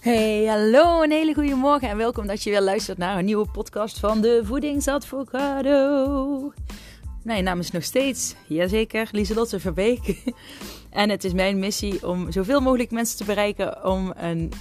Hey, 0.00 0.46
hallo, 0.46 1.02
een 1.02 1.10
hele 1.10 1.34
goede 1.34 1.54
morgen 1.54 1.88
en 1.88 1.96
welkom 1.96 2.26
dat 2.26 2.42
je 2.42 2.50
weer 2.50 2.60
luistert 2.60 2.98
naar 2.98 3.18
een 3.18 3.24
nieuwe 3.24 3.46
podcast 3.52 3.98
van 3.98 4.20
de 4.20 4.40
Voedingsadvocado. 4.44 6.52
Mijn 7.22 7.44
naam 7.44 7.58
is 7.58 7.70
nog 7.70 7.82
steeds, 7.82 8.34
jazeker, 8.46 9.08
Lieselotte 9.12 9.60
Verbeek. 9.60 10.22
En 10.90 11.10
het 11.10 11.24
is 11.24 11.32
mijn 11.32 11.58
missie 11.58 12.06
om 12.06 12.32
zoveel 12.32 12.60
mogelijk 12.60 12.90
mensen 12.90 13.16
te 13.16 13.24
bereiken 13.24 13.84
om 13.84 14.12
een, 14.16 14.52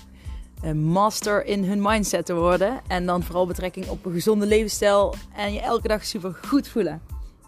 een 0.62 0.84
master 0.84 1.46
in 1.46 1.64
hun 1.64 1.82
mindset 1.82 2.26
te 2.26 2.36
worden. 2.36 2.82
En 2.88 3.06
dan 3.06 3.24
vooral 3.24 3.48
betrekking 3.48 3.88
op 3.88 4.06
een 4.06 4.14
gezonde 4.14 4.46
levensstijl 4.46 5.16
en 5.36 5.54
je 5.54 5.60
elke 5.60 5.88
dag 5.88 6.06
super 6.06 6.38
goed 6.48 6.68
voelen. 6.68 7.02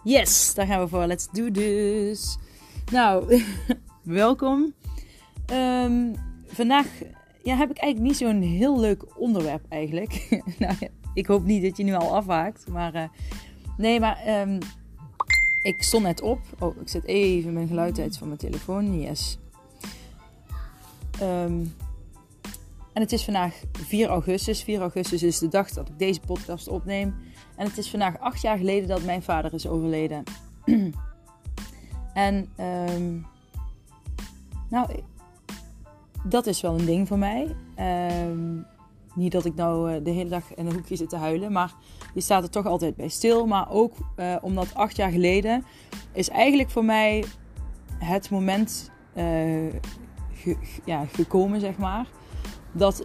Yes, 0.04 0.54
daar 0.54 0.66
gaan 0.66 0.80
we 0.80 0.88
voor. 0.88 1.06
Let's 1.06 1.28
do 1.32 1.50
this. 1.50 2.38
Nou, 2.92 3.42
welkom. 4.02 4.74
Um, 5.52 6.14
vandaag 6.46 6.86
ja, 7.42 7.56
heb 7.56 7.70
ik 7.70 7.78
eigenlijk 7.78 8.12
niet 8.12 8.16
zo'n 8.16 8.42
heel 8.42 8.80
leuk 8.80 9.18
onderwerp 9.18 9.64
eigenlijk. 9.68 10.28
nou, 10.58 10.74
ik 11.14 11.26
hoop 11.26 11.44
niet 11.44 11.62
dat 11.62 11.76
je 11.76 11.84
nu 11.84 11.94
al 11.94 12.16
afhaakt. 12.16 12.68
Maar 12.68 12.94
uh, 12.94 13.04
nee, 13.76 14.00
maar 14.00 14.40
um, 14.40 14.58
ik 15.62 15.82
stond 15.82 16.04
net 16.04 16.20
op. 16.20 16.40
Oh, 16.58 16.80
ik 16.80 16.88
zet 16.88 17.04
even 17.04 17.52
mijn 17.52 17.68
geluid 17.68 17.98
uit 17.98 18.18
van 18.18 18.26
mijn 18.26 18.38
telefoon. 18.38 19.00
Yes. 19.00 19.38
Um, 21.22 21.74
en 22.92 23.02
het 23.02 23.12
is 23.12 23.24
vandaag 23.24 23.62
4 23.72 24.08
augustus. 24.08 24.62
4 24.62 24.80
augustus 24.80 25.22
is 25.22 25.38
de 25.38 25.48
dag 25.48 25.70
dat 25.70 25.88
ik 25.88 25.98
deze 25.98 26.20
podcast 26.20 26.68
opneem. 26.68 27.14
En 27.56 27.66
het 27.66 27.78
is 27.78 27.90
vandaag 27.90 28.18
acht 28.18 28.42
jaar 28.42 28.58
geleden 28.58 28.88
dat 28.88 29.04
mijn 29.04 29.22
vader 29.22 29.54
is 29.54 29.66
overleden. 29.66 30.22
en 32.14 32.48
um, 32.60 33.26
nou, 34.68 34.90
dat 36.24 36.46
is 36.46 36.60
wel 36.60 36.78
een 36.78 36.84
ding 36.84 37.08
voor 37.08 37.18
mij. 37.18 37.56
Um, 38.28 38.66
niet 39.14 39.32
dat 39.32 39.44
ik 39.44 39.54
nou 39.54 39.92
uh, 39.92 40.04
de 40.04 40.10
hele 40.10 40.30
dag 40.30 40.54
in 40.54 40.66
een 40.66 40.72
hoekje 40.72 40.96
zit 40.96 41.08
te 41.08 41.16
huilen, 41.16 41.52
maar 41.52 41.74
je 42.14 42.20
staat 42.20 42.42
er 42.42 42.50
toch 42.50 42.66
altijd 42.66 42.96
bij 42.96 43.08
stil. 43.08 43.46
Maar 43.46 43.70
ook 43.70 43.96
uh, 44.16 44.36
omdat 44.40 44.74
acht 44.74 44.96
jaar 44.96 45.10
geleden 45.10 45.64
is 46.12 46.28
eigenlijk 46.28 46.70
voor 46.70 46.84
mij 46.84 47.24
het 47.98 48.30
moment 48.30 48.90
ge, 50.32 50.56
ja, 50.84 51.04
gekomen, 51.04 51.60
zeg 51.60 51.76
maar. 51.76 52.06
Dat, 52.72 53.04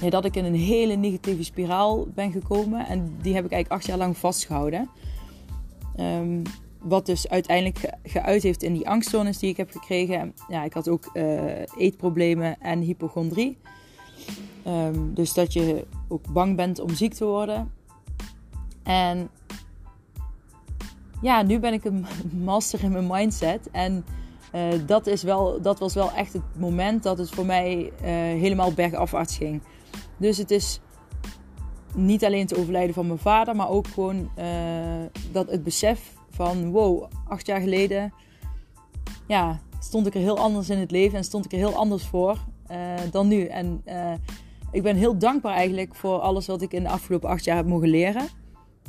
ja, 0.00 0.10
dat 0.10 0.24
ik 0.24 0.36
in 0.36 0.44
een 0.44 0.54
hele 0.54 0.94
negatieve 0.94 1.44
spiraal 1.44 2.06
ben 2.14 2.32
gekomen. 2.32 2.86
En 2.86 3.16
die 3.20 3.34
heb 3.34 3.44
ik 3.44 3.52
eigenlijk 3.52 3.80
acht 3.80 3.86
jaar 3.86 3.98
lang 3.98 4.16
vastgehouden. 4.16 4.88
Um, 5.96 6.42
wat 6.82 7.06
dus 7.06 7.28
uiteindelijk 7.28 7.90
geuit 8.02 8.42
heeft 8.42 8.62
in 8.62 8.72
die 8.72 8.88
angststoornis 8.88 9.38
die 9.38 9.50
ik 9.50 9.56
heb 9.56 9.70
gekregen. 9.70 10.34
Ja, 10.48 10.64
ik 10.64 10.72
had 10.72 10.88
ook 10.88 11.10
uh, 11.14 11.52
eetproblemen 11.76 12.60
en 12.60 12.80
hypochondrie. 12.80 13.58
Um, 14.66 15.14
dus 15.14 15.34
dat 15.34 15.52
je 15.52 15.86
ook 16.08 16.32
bang 16.32 16.56
bent 16.56 16.78
om 16.78 16.94
ziek 16.94 17.14
te 17.14 17.24
worden. 17.24 17.72
En 18.82 19.30
ja, 21.22 21.42
nu 21.42 21.58
ben 21.58 21.72
ik 21.72 21.84
een 21.84 22.06
master 22.44 22.82
in 22.82 22.92
mijn 22.92 23.06
mindset. 23.06 23.70
En 23.70 24.04
uh, 24.54 24.62
dat, 24.86 25.06
is 25.06 25.22
wel, 25.22 25.60
dat 25.62 25.78
was 25.78 25.94
wel 25.94 26.12
echt 26.12 26.32
het 26.32 26.42
moment 26.56 27.02
dat 27.02 27.18
het 27.18 27.30
voor 27.30 27.46
mij 27.46 27.76
uh, 27.76 28.08
helemaal 28.40 28.72
bergafwaarts 28.72 29.36
ging. 29.36 29.62
Dus 30.16 30.36
het 30.36 30.50
is 30.50 30.80
niet 31.94 32.24
alleen 32.24 32.40
het 32.40 32.56
overlijden 32.56 32.94
van 32.94 33.06
mijn 33.06 33.18
vader, 33.18 33.56
maar 33.56 33.68
ook 33.68 33.86
gewoon 33.86 34.30
dat 35.32 35.50
het 35.50 35.64
besef 35.64 36.18
van 36.30 36.70
wow, 36.70 37.04
acht 37.28 37.46
jaar 37.46 37.60
geleden 37.60 38.12
ja, 39.26 39.60
stond 39.78 40.06
ik 40.06 40.14
er 40.14 40.20
heel 40.20 40.38
anders 40.38 40.70
in 40.70 40.78
het 40.78 40.90
leven 40.90 41.18
en 41.18 41.24
stond 41.24 41.44
ik 41.44 41.52
er 41.52 41.58
heel 41.58 41.74
anders 41.74 42.06
voor 42.06 42.38
uh, 42.70 42.94
dan 43.10 43.28
nu. 43.28 43.44
En 43.44 43.82
uh, 43.86 44.12
ik 44.72 44.82
ben 44.82 44.96
heel 44.96 45.18
dankbaar 45.18 45.54
eigenlijk 45.54 45.94
voor 45.94 46.18
alles 46.18 46.46
wat 46.46 46.62
ik 46.62 46.72
in 46.72 46.82
de 46.82 46.88
afgelopen 46.88 47.28
acht 47.28 47.44
jaar 47.44 47.56
heb 47.56 47.66
mogen 47.66 47.88
leren. 47.88 48.28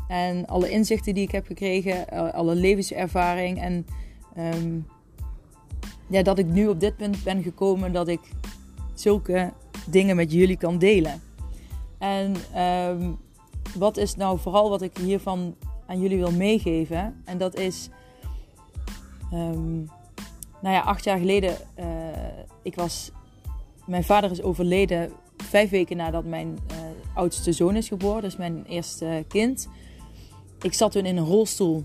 En 0.07 0.47
alle 0.47 0.69
inzichten 0.69 1.13
die 1.13 1.23
ik 1.23 1.31
heb 1.31 1.45
gekregen, 1.45 2.05
uh, 2.13 2.33
alle 2.33 2.55
levenservaring. 2.55 3.61
En 3.61 3.85
um, 4.37 4.87
ja, 6.07 6.21
dat 6.21 6.39
ik 6.39 6.45
nu 6.45 6.67
op 6.67 6.79
dit 6.79 6.97
punt 6.97 7.23
ben 7.23 7.43
gekomen 7.43 7.93
dat 7.93 8.07
ik 8.07 8.19
zulke 8.93 9.53
dingen 9.87 10.15
met 10.15 10.31
jullie 10.31 10.57
kan 10.57 10.77
delen. 10.77 11.21
En 11.97 12.35
um, 12.89 13.17
wat 13.77 13.97
is 13.97 14.15
nou 14.15 14.39
vooral 14.39 14.69
wat 14.69 14.81
ik 14.81 14.97
hiervan 14.97 15.55
jullie 15.99 16.17
wil 16.17 16.31
meegeven. 16.31 17.21
En 17.25 17.37
dat 17.37 17.55
is, 17.55 17.89
um, 19.33 19.89
nou 20.61 20.75
ja, 20.75 20.79
acht 20.81 21.03
jaar 21.03 21.17
geleden, 21.17 21.57
uh, 21.79 21.85
ik 22.61 22.75
was, 22.75 23.11
mijn 23.85 24.03
vader 24.03 24.31
is 24.31 24.41
overleden 24.41 25.11
vijf 25.37 25.69
weken 25.69 25.97
nadat 25.97 26.25
mijn 26.25 26.47
uh, 26.71 26.77
oudste 27.15 27.51
zoon 27.51 27.75
is 27.75 27.87
geboren, 27.87 28.21
dus 28.21 28.35
mijn 28.35 28.65
eerste 28.65 29.25
kind. 29.27 29.67
Ik 30.61 30.73
zat 30.73 30.91
toen 30.91 31.05
in 31.05 31.17
een 31.17 31.25
rolstoel 31.25 31.83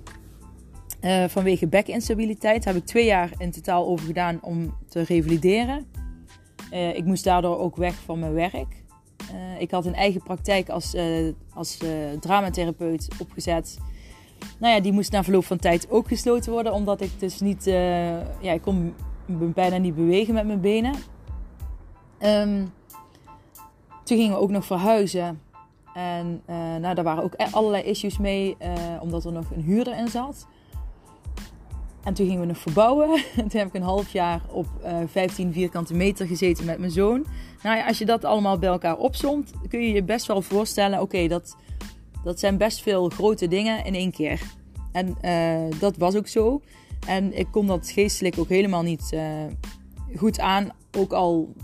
uh, 1.00 1.25
vanwege 1.25 1.67
bekinstabiliteit. 1.67 2.65
Daar 2.65 2.73
heb 2.75 2.83
ik 2.83 2.88
twee 2.88 3.05
jaar 3.05 3.31
in 3.38 3.50
totaal 3.50 3.87
over 3.87 4.06
gedaan 4.06 4.38
om 4.43 4.75
te 4.88 5.03
revalideren. 5.03 5.87
ik 6.71 7.05
moest 7.05 7.25
daardoor 7.25 7.59
ook 7.59 7.77
weg 7.77 7.94
van 7.94 8.19
mijn 8.19 8.33
werk. 8.33 8.84
Ik 9.59 9.71
had 9.71 9.87
een 9.87 9.94
eigen 9.94 10.23
praktijk 10.23 10.69
als, 10.69 10.97
als 11.55 11.78
dramatherapeut 12.21 13.09
opgezet. 13.21 13.78
Nou 14.59 14.75
ja, 14.75 14.81
die 14.81 14.93
moest 14.93 15.12
na 15.12 15.23
verloop 15.23 15.45
van 15.45 15.59
tijd 15.59 15.91
ook 15.91 16.09
gesloten 16.09 16.53
worden. 16.53 16.73
Omdat 16.73 17.01
ik 17.01 17.11
dus 17.19 17.41
niet... 17.41 17.65
ja, 18.41 18.53
ik 18.53 18.62
kon 18.62 18.95
bijna 19.55 19.77
niet 19.77 19.95
bewegen 19.95 20.34
met 20.34 20.47
mijn 20.47 20.61
benen. 20.61 20.95
Um, 22.21 22.73
toen 24.05 24.17
gingen 24.17 24.33
we 24.33 24.41
ook 24.41 24.51
nog 24.51 24.65
verhuizen. 24.65 25.41
En 25.95 26.43
nou, 26.81 26.95
daar 26.95 27.05
waren 27.05 27.25
ook 27.25 27.35
allerlei 27.51 27.83
issues 27.83 28.19
mee. 28.19 28.56
omdat 29.01 29.25
er 29.25 29.33
nog 29.33 29.51
een 29.51 29.62
huurder 29.62 29.99
in 29.99 30.09
zat. 30.09 30.47
En 32.06 32.15
toen 32.15 32.27
gingen 32.27 32.41
we 32.41 32.47
nog 32.47 32.59
verbouwen. 32.59 33.09
toen 33.37 33.59
heb 33.61 33.67
ik 33.67 33.75
een 33.75 33.83
half 33.83 34.12
jaar 34.12 34.41
op 34.51 34.67
uh, 34.85 34.97
15 35.06 35.53
vierkante 35.53 35.95
meter 35.95 36.27
gezeten 36.27 36.65
met 36.65 36.79
mijn 36.79 36.91
zoon. 36.91 37.27
Nou 37.62 37.77
ja, 37.77 37.87
als 37.87 37.99
je 37.99 38.05
dat 38.05 38.25
allemaal 38.25 38.59
bij 38.59 38.69
elkaar 38.69 38.97
opzomt, 38.97 39.53
kun 39.69 39.81
je 39.81 39.93
je 39.93 40.03
best 40.03 40.27
wel 40.27 40.43
voorstellen: 40.43 41.01
oké, 41.01 41.29
dat, 41.29 41.56
dat 42.26 42.41
zijn 42.41 42.56
best 42.56 42.82
veel 42.82 43.09
grote 43.09 43.48
dingen 43.48 43.84
in 43.84 43.94
één 43.94 44.10
keer. 44.10 44.41
En 44.92 45.16
uh, 45.22 45.78
dat 45.81 45.97
was 45.97 46.16
ook 46.16 46.26
zo. 46.26 46.62
En 47.06 47.38
ik 47.38 47.47
kon 47.50 47.66
dat 47.66 47.91
geestelijk 47.91 48.38
ook 48.38 48.48
helemaal 48.48 48.82
niet 48.82 49.10
uh, 49.14 49.22
goed 50.16 50.41
aan. 50.41 50.70
Ook 50.98 51.12
al 51.12 51.54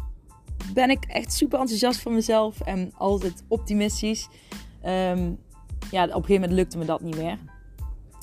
ben 0.74 0.90
ik 0.90 1.04
echt 1.04 1.32
super 1.32 1.58
enthousiast 1.58 2.00
van 2.00 2.14
mezelf 2.14 2.60
en 2.60 2.92
altijd 2.96 3.44
optimistisch. 3.48 4.28
Um, 4.86 5.38
ja, 5.90 6.04
op 6.04 6.08
een 6.08 6.12
gegeven 6.12 6.34
moment 6.34 6.52
lukte 6.52 6.78
me 6.78 6.84
dat 6.84 7.00
niet 7.00 7.16
meer. 7.16 7.38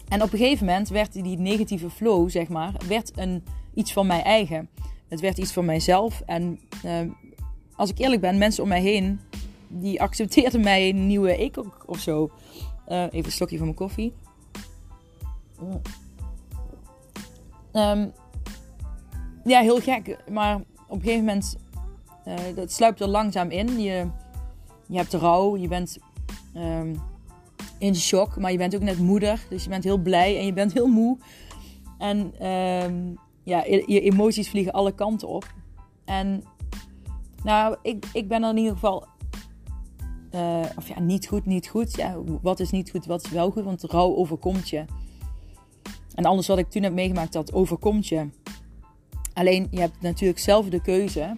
En 0.07 0.21
op 0.21 0.33
een 0.33 0.39
gegeven 0.39 0.65
moment 0.65 0.89
werd 0.89 1.13
die 1.13 1.37
negatieve 1.37 1.89
flow, 1.89 2.29
zeg 2.29 2.47
maar, 2.47 2.73
werd 2.87 3.11
een, 3.15 3.43
iets 3.73 3.93
van 3.93 4.07
mij 4.07 4.21
eigen. 4.21 4.69
Het 5.07 5.19
werd 5.19 5.37
iets 5.37 5.51
van 5.51 5.65
mijzelf. 5.65 6.21
En 6.25 6.59
uh, 6.85 6.99
als 7.75 7.89
ik 7.89 7.99
eerlijk 7.99 8.21
ben, 8.21 8.37
mensen 8.37 8.63
om 8.63 8.69
mij 8.69 8.81
heen, 8.81 9.19
die 9.69 10.01
accepteerden 10.01 10.61
mij 10.69 10.89
een 10.89 11.07
nieuwe 11.07 11.37
ik 11.37 11.57
of 11.89 11.99
zo. 11.99 12.31
Uh, 12.87 13.03
even 13.03 13.25
een 13.25 13.31
slokje 13.31 13.57
van 13.57 13.65
mijn 13.65 13.77
koffie. 13.77 14.13
Um, 17.73 18.11
ja, 19.43 19.61
heel 19.61 19.79
gek. 19.79 20.17
Maar 20.29 20.55
op 20.87 20.95
een 20.95 21.01
gegeven 21.01 21.25
moment, 21.25 21.57
uh, 22.27 22.35
dat 22.55 22.71
sluipt 22.71 23.01
er 23.01 23.07
langzaam 23.07 23.49
in. 23.49 23.79
Je, 23.79 24.07
je 24.87 24.97
hebt 24.97 25.13
rouw, 25.13 25.57
je 25.57 25.67
bent... 25.67 25.97
Um, 26.55 27.01
in 27.79 27.95
shock, 27.95 28.37
maar 28.37 28.51
je 28.51 28.57
bent 28.57 28.75
ook 28.75 28.81
net 28.81 28.99
moeder. 28.99 29.45
Dus 29.49 29.63
je 29.63 29.69
bent 29.69 29.83
heel 29.83 29.97
blij 29.97 30.37
en 30.37 30.45
je 30.45 30.53
bent 30.53 30.73
heel 30.73 30.87
moe. 30.87 31.17
En 31.97 32.47
um, 32.47 33.17
ja, 33.43 33.63
je 33.65 34.01
emoties 34.01 34.49
vliegen 34.49 34.73
alle 34.73 34.91
kanten 34.91 35.27
op. 35.27 35.53
En 36.05 36.43
nou, 37.43 37.77
ik, 37.81 38.05
ik 38.13 38.27
ben 38.27 38.43
er 38.43 38.49
in 38.49 38.57
ieder 38.57 38.73
geval. 38.73 39.07
Uh, 40.35 40.59
of 40.75 40.87
ja, 40.87 40.99
niet 40.99 41.27
goed, 41.27 41.45
niet 41.45 41.67
goed. 41.67 41.95
Ja, 41.95 42.17
wat 42.41 42.59
is 42.59 42.71
niet 42.71 42.89
goed, 42.89 43.05
wat 43.05 43.25
is 43.25 43.31
wel 43.31 43.51
goed? 43.51 43.63
Want 43.63 43.83
rouw 43.83 44.15
overkomt 44.15 44.69
je. 44.69 44.85
En 46.15 46.25
alles 46.25 46.47
wat 46.47 46.57
ik 46.57 46.69
toen 46.69 46.83
heb 46.83 46.93
meegemaakt, 46.93 47.33
dat 47.33 47.53
overkomt 47.53 48.07
je. 48.07 48.27
Alleen, 49.33 49.67
je 49.71 49.79
hebt 49.79 50.01
natuurlijk 50.01 50.39
zelf 50.39 50.69
de 50.69 50.81
keuze. 50.81 51.37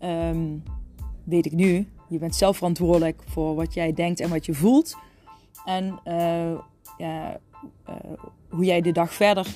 Um, 0.00 0.62
weet 1.24 1.46
ik 1.46 1.52
nu. 1.52 1.88
Je 2.08 2.18
bent 2.18 2.34
zelf 2.34 2.56
verantwoordelijk 2.56 3.22
voor 3.26 3.54
wat 3.54 3.74
jij 3.74 3.92
denkt 3.92 4.20
en 4.20 4.30
wat 4.30 4.46
je 4.46 4.54
voelt. 4.54 4.96
En 5.64 6.00
uh, 6.04 6.58
ja, 6.98 7.40
uh, 7.88 7.94
hoe 8.48 8.64
jij 8.64 8.80
de 8.80 8.92
dag 8.92 9.12
verder 9.12 9.54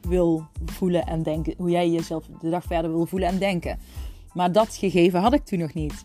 wil 0.00 0.44
voelen 0.64 1.06
en 1.06 1.22
denken. 1.22 1.54
Hoe 1.56 1.70
jij 1.70 1.90
jezelf 1.90 2.24
de 2.40 2.50
dag 2.50 2.64
verder 2.64 2.90
wil 2.90 3.06
voelen 3.06 3.28
en 3.28 3.38
denken. 3.38 3.78
Maar 4.32 4.52
dat 4.52 4.76
gegeven 4.76 5.20
had 5.20 5.32
ik 5.32 5.44
toen 5.44 5.58
nog 5.58 5.74
niet. 5.74 6.04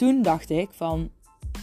Toen 0.00 0.22
dacht 0.22 0.50
ik 0.50 0.68
van, 0.72 1.10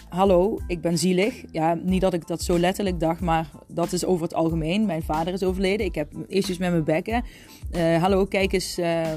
hallo, 0.09 0.59
ik 0.67 0.81
ben 0.81 0.97
zielig. 0.97 1.43
Ja, 1.51 1.73
niet 1.73 2.01
dat 2.01 2.13
ik 2.13 2.27
dat 2.27 2.41
zo 2.41 2.59
letterlijk 2.59 2.99
dacht, 2.99 3.21
maar 3.21 3.49
dat 3.67 3.91
is 3.91 4.05
over 4.05 4.23
het 4.23 4.33
algemeen. 4.33 4.85
Mijn 4.85 5.03
vader 5.03 5.33
is 5.33 5.43
overleden. 5.43 5.85
Ik 5.85 5.95
heb 5.95 6.13
issues 6.27 6.57
met 6.57 6.71
mijn 6.71 6.83
bekken. 6.83 7.23
Uh, 7.71 8.01
hallo, 8.01 8.25
kijk 8.25 8.53
eens, 8.53 8.79
uh, 8.79 9.07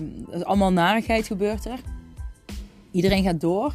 allemaal 0.43 0.73
narigheid 0.73 1.27
gebeurt 1.27 1.65
er. 1.65 1.79
Iedereen 2.91 3.23
gaat 3.23 3.41
door. 3.41 3.75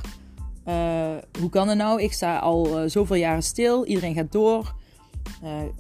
hoe 1.40 1.50
kan 1.50 1.68
het 1.68 1.78
nou? 1.78 2.02
Ik 2.02 2.14
sta 2.14 2.38
al 2.38 2.90
zoveel 2.90 3.16
jaren 3.16 3.44
stil. 3.44 3.86
Iedereen 3.86 4.14
gaat 4.14 4.32
door. 4.32 4.76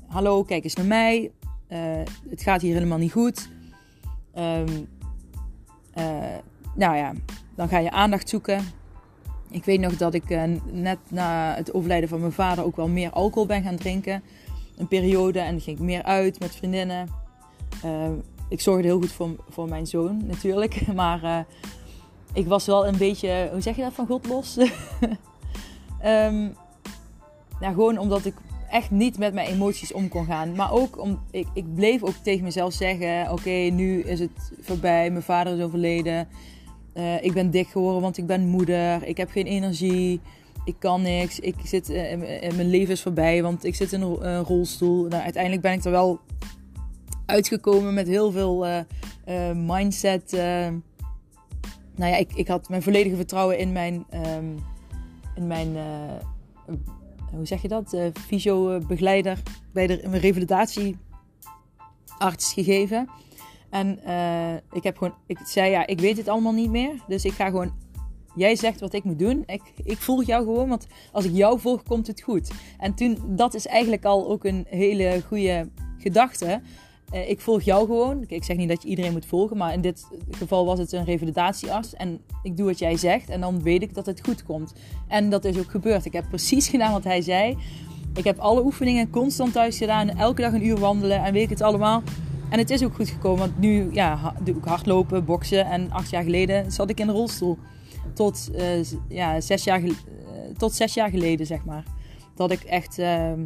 hallo, 0.08 0.44
kijk 0.44 0.64
eens 0.64 0.76
naar 0.76 0.86
mij. 0.86 1.32
het 2.30 2.42
gaat 2.42 2.62
hier 2.62 2.74
helemaal 2.74 2.98
niet 2.98 3.12
goed. 3.12 3.50
Um, 4.36 4.88
nou 6.76 6.96
ja, 6.96 7.14
dan 7.56 7.68
ga 7.68 7.78
je 7.78 7.92
aandacht 7.92 8.30
zoeken. 8.30 8.84
Ik 9.50 9.66
weet 9.66 9.80
nog 9.80 9.98
dat 9.98 10.14
ik 10.14 10.24
net 10.72 10.98
na 11.08 11.56
het 11.56 11.74
overlijden 11.74 12.10
van 12.10 12.20
mijn 12.20 12.32
vader 12.32 12.66
ook 12.66 12.76
wel 12.76 12.88
meer 12.88 13.10
alcohol 13.10 13.46
ben 13.46 13.64
gaan 13.64 13.76
drinken. 13.76 14.24
Een 14.78 14.88
periode 14.88 15.40
en 15.40 15.52
dan 15.52 15.62
ging 15.62 15.78
ik 15.78 15.84
meer 15.84 16.04
uit 16.04 16.40
met 16.40 16.56
vriendinnen. 16.56 17.10
Uh, 17.86 18.10
ik 18.50 18.62
zorgde 18.62 18.88
heel 18.88 19.00
goed 19.00 19.12
voor, 19.12 19.30
voor 19.50 19.70
mijn 19.70 19.88
zoon 19.88 20.26
natuurlijk. 20.26 20.88
Maar 20.96 21.24
uh, 21.24 21.40
ik 22.34 22.48
was 22.48 22.66
wel 22.66 22.88
een 22.88 22.98
beetje, 22.98 23.50
hoe 23.52 23.62
zeg 23.62 23.76
je 23.76 23.82
dat, 23.82 23.94
van 23.94 24.06
God 24.06 24.28
los. 24.28 24.58
ja, 27.60 27.72
gewoon 27.72 27.98
omdat 27.98 28.26
ik 28.26 28.34
echt 28.70 28.92
niet 28.92 29.18
met 29.18 29.34
mijn 29.34 29.48
emoties 29.48 29.94
om 29.94 30.08
kon 30.08 30.26
gaan. 30.26 30.56
Maar 30.56 30.72
ook 30.72 31.00
om, 31.00 31.20
ik, 31.32 31.48
ik 31.54 31.76
bleef 31.76 32.04
ook 32.04 32.16
tegen 32.24 32.44
mezelf 32.44 32.74
zeggen: 32.74 33.32
Oké, 33.32 33.50
nu 33.50 34.02
is 34.02 34.20
het 34.20 34.52
voorbij. 34.62 35.10
Mijn 35.10 35.24
vader 35.24 35.58
is 35.58 35.64
overleden. 35.64 36.28
Uh, 36.96 37.24
ik 37.24 37.34
ben 37.34 37.50
dik 37.50 37.68
geworden, 37.68 38.02
want 38.02 38.18
ik 38.18 38.26
ben 38.26 38.48
moeder. 38.48 39.04
Ik 39.04 39.18
heb 39.18 39.30
geen 39.30 39.46
energie. 39.46 40.22
Ik 40.66 40.76
kan 40.80 41.02
niks. 41.02 41.40
Ik 41.40 41.56
zit, 41.64 41.90
uh, 41.90 42.18
mijn 42.56 42.70
leven 42.70 42.94
is 42.94 43.02
voorbij, 43.02 43.42
want 43.42 43.64
ik 43.64 43.76
zit 43.76 43.94
in 43.94 44.02
een 44.02 44.44
rolstoel. 44.44 45.08
Nou, 45.08 45.24
uiteindelijk 45.24 45.62
ben 45.62 45.74
ik 45.74 45.84
er 45.84 45.92
wel 45.92 46.20
uitgekomen 47.26 47.94
met 47.94 48.08
heel 48.08 48.32
veel 48.32 48.68
uh, 48.68 48.80
mindset. 49.54 50.32
Nou 51.96 52.12
ja, 52.12 52.16
ik, 52.16 52.34
ik 52.34 52.48
had 52.48 52.70
mijn 52.70 52.82
volledige 52.82 53.16
vertrouwen 53.16 53.58
in 53.58 53.72
mijn, 53.72 54.06
um, 54.14 54.56
in 55.36 55.48
mijn 55.48 55.78
hoe 57.32 57.46
zeg 57.46 57.62
je 57.62 57.68
dat? 57.68 57.98
Fysio-begeleider 58.28 59.42
bij 59.74 59.88
de 59.88 60.02
mijn 60.10 60.22
revalidatiearts 60.22 62.54
gegeven. 62.54 63.10
En 63.76 64.00
ik 64.72 64.84
heb 64.84 64.98
gewoon, 64.98 65.14
ik 65.26 65.38
zei 65.44 65.72
ja, 65.72 65.88
ik 65.88 66.00
weet 66.00 66.18
het 66.18 66.28
allemaal 66.28 66.54
niet 66.54 66.70
meer. 66.70 67.04
Dus 67.08 67.26
ik 67.26 67.32
ga 67.32 67.46
gewoon 67.46 67.72
Jij 68.36 68.56
zegt 68.56 68.80
wat 68.80 68.94
ik 68.94 69.04
moet 69.04 69.20
doen. 69.20 69.44
Ik, 69.46 69.62
ik 69.84 69.98
volg 69.98 70.26
jou 70.26 70.44
gewoon, 70.44 70.70
want 70.70 70.88
als 71.12 71.26
ik 71.26 71.32
jou 71.34 71.60
volg, 71.60 71.84
komt 71.84 72.08
het 72.08 72.22
goed. 72.22 72.52
En 72.78 72.94
toen, 72.94 73.18
dat 73.28 73.54
is 73.54 73.68
eigenlijk 73.68 74.06
al 74.06 74.30
ook 74.30 74.44
een 74.44 74.66
hele 74.70 75.22
goede 75.28 75.70
gedachte. 75.98 76.62
Uh, 77.14 77.30
ik 77.30 77.42
volg 77.42 77.62
jou 77.62 77.86
gewoon. 77.86 78.24
Ik 78.28 78.44
zeg 78.44 78.58
niet 78.58 78.70
dat 78.70 78.82
je 78.82 78.88
iedereen 78.88 79.12
moet 79.12 79.26
volgen, 79.26 79.58
maar 79.58 79.74
in 79.74 79.82
dit 79.82 80.08
geval 80.32 80.66
was 80.66 80.80
het 80.80 80.92
een 80.92 81.06
revalidatiearts. 81.06 81.94
En 81.94 82.22
ik 82.44 82.58
doe 82.58 82.66
wat 82.66 82.80
jij 82.80 82.98
zegt 82.98 83.30
en 83.30 83.42
dan 83.42 83.62
weet 83.62 83.82
ik 83.82 83.94
dat 83.94 84.06
het 84.06 84.22
goed 84.24 84.44
komt. 84.44 84.74
En 85.08 85.30
dat 85.30 85.46
is 85.46 85.58
ook 85.58 85.72
gebeurd. 85.72 86.06
Ik 86.06 86.14
heb 86.14 86.26
precies 86.30 86.68
gedaan 86.68 86.92
wat 86.92 87.04
hij 87.04 87.22
zei. 87.22 87.58
Ik 88.16 88.24
heb 88.24 88.38
alle 88.38 88.64
oefeningen 88.64 89.10
constant 89.10 89.54
thuis 89.54 89.78
gedaan. 89.78 90.10
Elke 90.10 90.42
dag 90.42 90.54
een 90.54 90.66
uur 90.66 90.78
wandelen 90.80 91.24
en 91.24 91.34
weet 91.34 91.44
ik 91.44 91.50
het 91.50 91.62
allemaal. 91.62 92.04
En 92.56 92.62
het 92.62 92.70
is 92.70 92.84
ook 92.84 92.96
goed 92.96 93.10
gekomen, 93.10 93.40
want 93.40 93.60
nu 93.60 93.94
ja, 93.94 94.34
doe 94.44 94.56
ik 94.56 94.64
hardlopen, 94.64 95.26
boksen. 95.26 95.66
En 95.66 95.92
acht 95.92 96.10
jaar 96.10 96.24
geleden 96.24 96.72
zat 96.72 96.90
ik 96.90 97.00
in 97.00 97.08
de 97.08 97.14
rolstoel. 97.14 97.58
Tot, 98.14 98.50
uh, 98.56 98.84
ja, 99.08 99.42
zes, 99.42 99.64
jaar, 99.64 99.82
uh, 99.82 99.94
tot 100.58 100.74
zes 100.74 100.94
jaar 100.94 101.10
geleden, 101.10 101.46
zeg 101.46 101.66
maar. 101.66 101.84
Dat 102.36 102.52
ik 102.52 102.64
echt 102.64 103.00
ehm, 103.00 103.46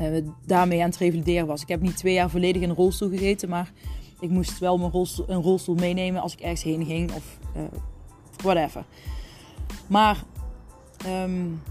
uh, 0.00 0.24
daarmee 0.46 0.80
aan 0.80 0.88
het 0.88 0.96
revalideren 0.96 1.46
was. 1.46 1.62
Ik 1.62 1.68
heb 1.68 1.80
niet 1.80 1.96
twee 1.96 2.14
jaar 2.14 2.30
volledig 2.30 2.62
in 2.62 2.68
een 2.68 2.76
rolstoel 2.76 3.08
gezeten, 3.08 3.48
maar 3.48 3.72
ik 4.20 4.30
moest 4.30 4.58
wel 4.58 4.78
mijn 4.78 4.90
rolstoel, 4.90 5.28
een 5.28 5.42
rolstoel 5.42 5.74
meenemen 5.74 6.22
als 6.22 6.32
ik 6.32 6.40
ergens 6.40 6.62
heen 6.62 6.84
ging 6.84 7.12
of 7.12 7.38
whatever. 8.36 8.84
Maar 9.86 10.22
um, 11.06 11.62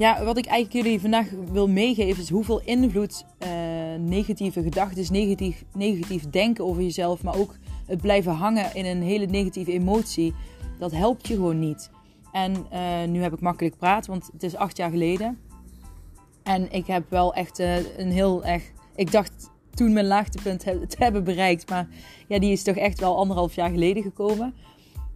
ja, 0.00 0.24
wat 0.24 0.38
ik 0.38 0.46
eigenlijk 0.46 0.84
jullie 0.84 1.00
vandaag 1.00 1.30
wil 1.52 1.68
meegeven 1.68 2.22
is 2.22 2.30
hoeveel 2.30 2.60
invloed 2.64 3.24
uh, 3.42 3.48
negatieve 3.98 4.62
gedachten, 4.62 5.12
negatief, 5.12 5.64
negatief 5.74 6.30
denken 6.30 6.64
over 6.64 6.82
jezelf, 6.82 7.22
maar 7.22 7.36
ook 7.36 7.54
het 7.86 8.00
blijven 8.00 8.32
hangen 8.32 8.74
in 8.74 8.86
een 8.86 9.02
hele 9.02 9.26
negatieve 9.26 9.72
emotie, 9.72 10.34
dat 10.78 10.92
helpt 10.92 11.28
je 11.28 11.34
gewoon 11.34 11.58
niet. 11.58 11.90
En 12.32 12.66
uh, 12.72 13.04
nu 13.08 13.22
heb 13.22 13.32
ik 13.32 13.40
makkelijk 13.40 13.76
praten, 13.76 14.10
want 14.10 14.30
het 14.32 14.42
is 14.42 14.56
acht 14.56 14.76
jaar 14.76 14.90
geleden. 14.90 15.38
En 16.42 16.72
ik 16.72 16.86
heb 16.86 17.10
wel 17.10 17.34
echt 17.34 17.60
uh, 17.60 17.98
een 17.98 18.10
heel 18.10 18.44
erg. 18.44 18.62
Ik 18.94 19.12
dacht 19.12 19.50
toen 19.74 19.92
mijn 19.92 20.06
laagtepunt 20.06 20.60
te 20.60 20.96
hebben 20.98 21.24
bereikt. 21.24 21.70
Maar 21.70 21.88
ja, 22.28 22.38
die 22.38 22.52
is 22.52 22.62
toch 22.62 22.76
echt 22.76 23.00
wel 23.00 23.16
anderhalf 23.16 23.54
jaar 23.54 23.70
geleden 23.70 24.02
gekomen. 24.02 24.54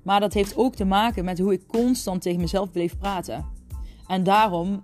Maar 0.03 0.21
dat 0.21 0.35
heeft 0.35 0.57
ook 0.57 0.75
te 0.75 0.85
maken 0.85 1.25
met 1.25 1.39
hoe 1.39 1.53
ik 1.53 1.67
constant 1.67 2.23
tegen 2.23 2.41
mezelf 2.41 2.71
bleef 2.71 2.99
praten. 2.99 3.45
En 4.07 4.23
daarom 4.23 4.83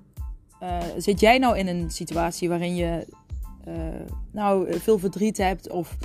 uh, 0.63 0.79
zit 0.97 1.21
jij 1.21 1.39
nou 1.39 1.59
in 1.59 1.67
een 1.67 1.91
situatie 1.91 2.49
waarin 2.49 2.75
je 2.75 3.07
uh, 3.69 3.75
nou, 4.31 4.81
veel 4.81 4.99
verdriet 4.99 5.37
hebt 5.37 5.71
of 5.71 5.97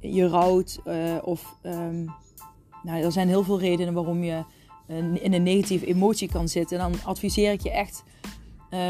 je, 0.00 0.26
rouwt. 0.26 0.80
of 1.22 1.56
um, 1.62 2.04
nou, 2.82 3.02
er 3.02 3.12
zijn 3.12 3.28
heel 3.28 3.42
veel 3.42 3.60
redenen 3.60 3.94
waarom 3.94 4.22
je 4.22 4.44
in 5.20 5.32
een 5.32 5.42
negatieve 5.42 5.86
emotie 5.86 6.28
kan 6.28 6.48
zitten. 6.48 6.78
Dan 6.78 6.94
adviseer 7.04 7.52
ik 7.52 7.60
je 7.60 7.70
echt 7.70 8.04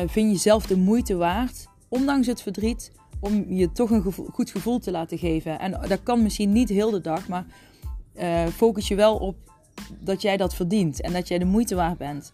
vind 0.07 0.33
je 0.33 0.39
zelf 0.39 0.67
de 0.67 0.77
moeite 0.77 1.17
waard, 1.17 1.67
ondanks 1.89 2.27
het 2.27 2.43
verdriet, 2.43 2.93
om 3.21 3.45
je 3.49 3.73
toch 3.73 3.91
een 3.91 4.13
goed 4.13 4.51
gevoel 4.51 4.79
te 4.79 4.91
laten 4.91 5.19
geven. 5.19 5.59
En 5.59 5.81
dat 5.89 6.03
kan 6.03 6.23
misschien 6.23 6.53
niet 6.53 6.69
heel 6.69 6.91
de 6.91 7.01
dag, 7.01 7.29
maar 7.29 7.47
focus 8.53 8.89
je 8.89 8.95
wel 8.95 9.17
op 9.17 9.37
dat 10.01 10.23
jij 10.23 10.37
dat 10.37 10.55
verdient 10.55 11.01
en 11.01 11.13
dat 11.13 11.29
jij 11.29 11.39
de 11.39 11.45
moeite 11.45 11.75
waard 11.75 11.99
bent. 11.99 12.33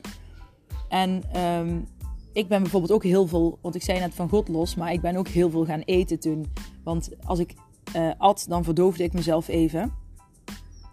En 0.95 1.41
um, 1.43 1.89
ik 2.33 2.49
ben 2.49 2.63
bijvoorbeeld 2.63 2.93
ook 2.93 3.03
heel 3.03 3.27
veel, 3.27 3.59
want 3.61 3.75
ik 3.75 3.83
zei 3.83 3.99
net 3.99 4.15
van 4.15 4.29
God 4.29 4.49
los, 4.49 4.75
maar 4.75 4.93
ik 4.93 5.01
ben 5.01 5.17
ook 5.17 5.29
heel 5.29 5.51
veel 5.51 5.65
gaan 5.65 5.81
eten 5.81 6.21
toen. 6.21 6.53
Want 6.85 7.11
als 7.25 7.39
ik 7.39 7.55
uh, 7.97 8.11
at, 8.19 8.45
dan 8.49 8.65
verdoofde 8.65 9.05
ik 9.05 9.13
mezelf 9.13 9.49
even. 9.49 9.93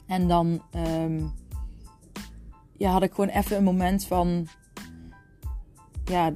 En 0.07 0.27
dan 0.27 0.61
um, 0.75 1.31
ja, 2.77 2.91
had 2.91 3.03
ik 3.03 3.13
gewoon 3.13 3.29
even 3.29 3.57
een 3.57 3.63
moment 3.63 4.05
van 4.05 4.47
ja, 6.05 6.33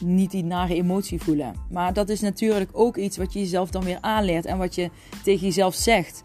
niet 0.00 0.30
die 0.30 0.44
nare 0.44 0.74
emotie 0.74 1.22
voelen. 1.22 1.54
Maar 1.70 1.92
dat 1.92 2.08
is 2.08 2.20
natuurlijk 2.20 2.70
ook 2.72 2.96
iets 2.96 3.16
wat 3.16 3.32
je 3.32 3.38
jezelf 3.38 3.70
dan 3.70 3.84
weer 3.84 3.98
aanleert 4.00 4.46
en 4.46 4.58
wat 4.58 4.74
je 4.74 4.90
tegen 5.22 5.46
jezelf 5.46 5.74
zegt. 5.74 6.22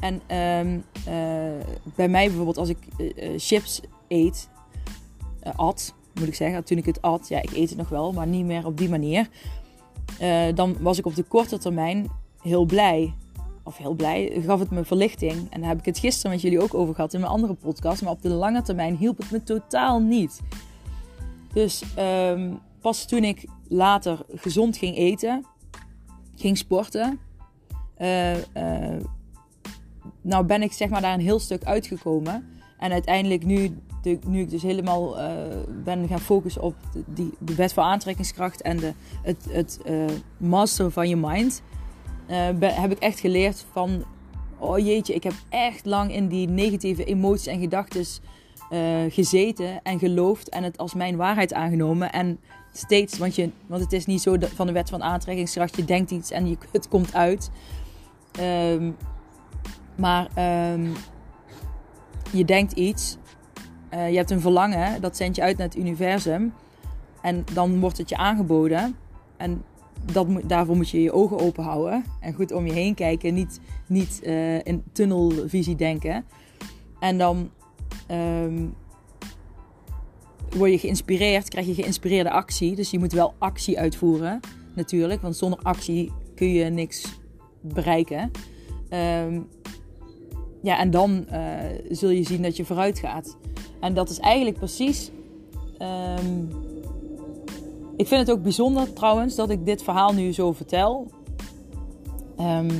En 0.00 0.36
um, 0.36 0.84
uh, 0.98 1.14
bij 1.94 2.08
mij 2.08 2.26
bijvoorbeeld, 2.26 2.58
als 2.58 2.68
ik 2.68 2.78
uh, 2.98 3.32
chips 3.36 3.80
eet, 4.08 4.48
uh, 5.46 5.52
at, 5.56 5.94
moet 6.14 6.26
ik 6.26 6.34
zeggen, 6.34 6.64
toen 6.64 6.78
ik 6.78 6.86
het 6.86 7.02
at, 7.02 7.28
ja, 7.28 7.42
ik 7.42 7.52
eet 7.52 7.68
het 7.68 7.78
nog 7.78 7.88
wel, 7.88 8.12
maar 8.12 8.26
niet 8.26 8.44
meer 8.44 8.66
op 8.66 8.78
die 8.78 8.88
manier. 8.88 9.28
dan 10.54 10.76
was 10.80 10.98
ik 10.98 11.06
op 11.06 11.14
de 11.14 11.22
korte 11.22 11.58
termijn 11.58 12.10
heel 12.40 12.64
blij. 12.64 13.14
Of 13.62 13.76
heel 13.76 13.94
blij, 13.94 14.42
gaf 14.46 14.58
het 14.58 14.70
me 14.70 14.84
verlichting. 14.84 15.50
En 15.50 15.60
daar 15.60 15.68
heb 15.68 15.78
ik 15.78 15.84
het 15.84 15.98
gisteren 15.98 16.30
met 16.30 16.40
jullie 16.40 16.62
ook 16.62 16.74
over 16.74 16.94
gehad 16.94 17.14
in 17.14 17.20
mijn 17.20 17.32
andere 17.32 17.54
podcast. 17.54 18.02
Maar 18.02 18.12
op 18.12 18.22
de 18.22 18.28
lange 18.28 18.62
termijn 18.62 18.96
hielp 18.96 19.18
het 19.18 19.30
me 19.30 19.42
totaal 19.42 20.00
niet. 20.00 20.40
Dus 21.52 21.82
um, 21.98 22.58
pas 22.80 23.04
toen 23.06 23.24
ik 23.24 23.44
later 23.68 24.24
gezond 24.34 24.76
ging 24.76 24.96
eten, 24.96 25.44
ging 26.34 26.58
sporten, 26.58 27.18
uh, 27.98 28.36
nou 30.20 30.44
ben 30.44 30.62
ik 30.62 30.72
zeg 30.72 30.88
maar 30.88 31.00
daar 31.00 31.14
een 31.14 31.20
heel 31.20 31.38
stuk 31.38 31.64
uitgekomen. 31.64 32.46
En 32.78 32.92
uiteindelijk 32.92 33.44
nu, 33.44 33.78
nu 34.26 34.40
ik 34.40 34.50
dus 34.50 34.62
helemaal 34.62 35.18
uh, 35.18 35.30
ben 35.84 36.08
gaan 36.08 36.20
focussen 36.20 36.62
op 36.62 36.74
die, 37.06 37.32
de 37.38 37.54
wet 37.54 37.72
voor 37.72 37.82
aantrekkingskracht 37.82 38.62
en 38.62 38.76
de, 38.76 38.92
het, 39.22 39.46
het 39.50 39.80
masteren 40.36 40.92
van 40.92 41.08
je 41.08 41.16
mind, 41.16 41.62
ben, 42.58 42.74
heb 42.74 42.90
ik 42.90 42.98
echt 42.98 43.20
geleerd 43.20 43.64
van, 43.72 44.04
oh 44.58 44.78
jeetje, 44.78 45.14
ik 45.14 45.22
heb 45.22 45.34
echt 45.48 45.84
lang 45.84 46.12
in 46.12 46.28
die 46.28 46.48
negatieve 46.48 47.04
emoties 47.04 47.46
en 47.46 47.60
gedachten 47.60 48.04
uh, 48.70 48.78
gezeten 49.08 49.82
en 49.82 49.98
geloofd 49.98 50.48
en 50.48 50.62
het 50.62 50.78
als 50.78 50.94
mijn 50.94 51.16
waarheid 51.16 51.52
aangenomen. 51.52 52.12
En 52.12 52.40
steeds, 52.72 53.18
want, 53.18 53.34
je, 53.34 53.50
want 53.66 53.82
het 53.82 53.92
is 53.92 54.06
niet 54.06 54.22
zo 54.22 54.36
van 54.54 54.66
de 54.66 54.72
wet 54.72 54.88
van 54.88 55.02
aantrekkingskracht, 55.02 55.76
je 55.76 55.84
denkt 55.84 56.10
iets 56.10 56.30
en 56.30 56.48
je, 56.48 56.56
het 56.72 56.88
komt 56.88 57.14
uit. 57.14 57.50
Um, 58.40 58.96
maar 59.94 60.28
um, 60.72 60.92
je 62.32 62.44
denkt 62.44 62.72
iets, 62.72 63.16
uh, 63.96 64.10
je 64.10 64.16
hebt 64.16 64.30
een 64.30 64.40
verlangen, 64.40 65.00
dat 65.00 65.16
zend 65.16 65.36
je 65.36 65.42
uit 65.42 65.56
naar 65.56 65.66
het 65.66 65.76
universum. 65.76 66.52
En 67.22 67.44
dan 67.52 67.80
wordt 67.80 67.98
het 67.98 68.08
je 68.08 68.16
aangeboden. 68.16 68.96
En 69.36 69.62
dat 70.12 70.26
daarvoor 70.44 70.76
moet 70.76 70.90
je 70.90 71.02
je 71.02 71.12
ogen 71.12 71.38
open 71.38 71.64
houden. 71.64 72.04
En 72.20 72.34
goed 72.34 72.52
om 72.52 72.66
je 72.66 72.72
heen 72.72 72.94
kijken. 72.94 73.34
Niet, 73.34 73.60
niet 73.86 74.20
uh, 74.24 74.64
in 74.64 74.82
tunnelvisie 74.92 75.76
denken. 75.76 76.24
En 77.00 77.18
dan 77.18 77.50
um, 78.10 78.74
word 80.56 80.70
je 80.70 80.78
geïnspireerd, 80.78 81.48
krijg 81.48 81.66
je 81.66 81.74
geïnspireerde 81.74 82.30
actie. 82.30 82.74
Dus 82.74 82.90
je 82.90 82.98
moet 82.98 83.12
wel 83.12 83.34
actie 83.38 83.78
uitvoeren, 83.78 84.40
natuurlijk. 84.74 85.22
Want 85.22 85.36
zonder 85.36 85.58
actie 85.62 86.12
kun 86.34 86.52
je 86.52 86.64
niks 86.64 87.18
bereiken. 87.60 88.30
Um, 88.90 89.48
ja, 90.62 90.78
en 90.78 90.90
dan 90.90 91.26
zul 91.90 92.10
je 92.10 92.22
zien 92.22 92.42
dat 92.42 92.56
je 92.56 92.64
vooruit 92.64 92.98
gaat. 92.98 93.36
En 93.80 93.94
dat 93.94 94.10
is 94.10 94.18
eigenlijk 94.18 94.56
precies. 94.56 95.10
Ehm, 95.78 96.40
ik 97.96 98.06
vind 98.06 98.20
het 98.26 98.30
ook 98.30 98.42
bijzonder 98.42 98.92
trouwens 98.92 99.34
dat 99.34 99.50
ik 99.50 99.66
dit 99.66 99.82
verhaal 99.82 100.12
nu 100.12 100.32
zo 100.32 100.52
vertel. 100.52 101.10
Ehm, 102.36 102.70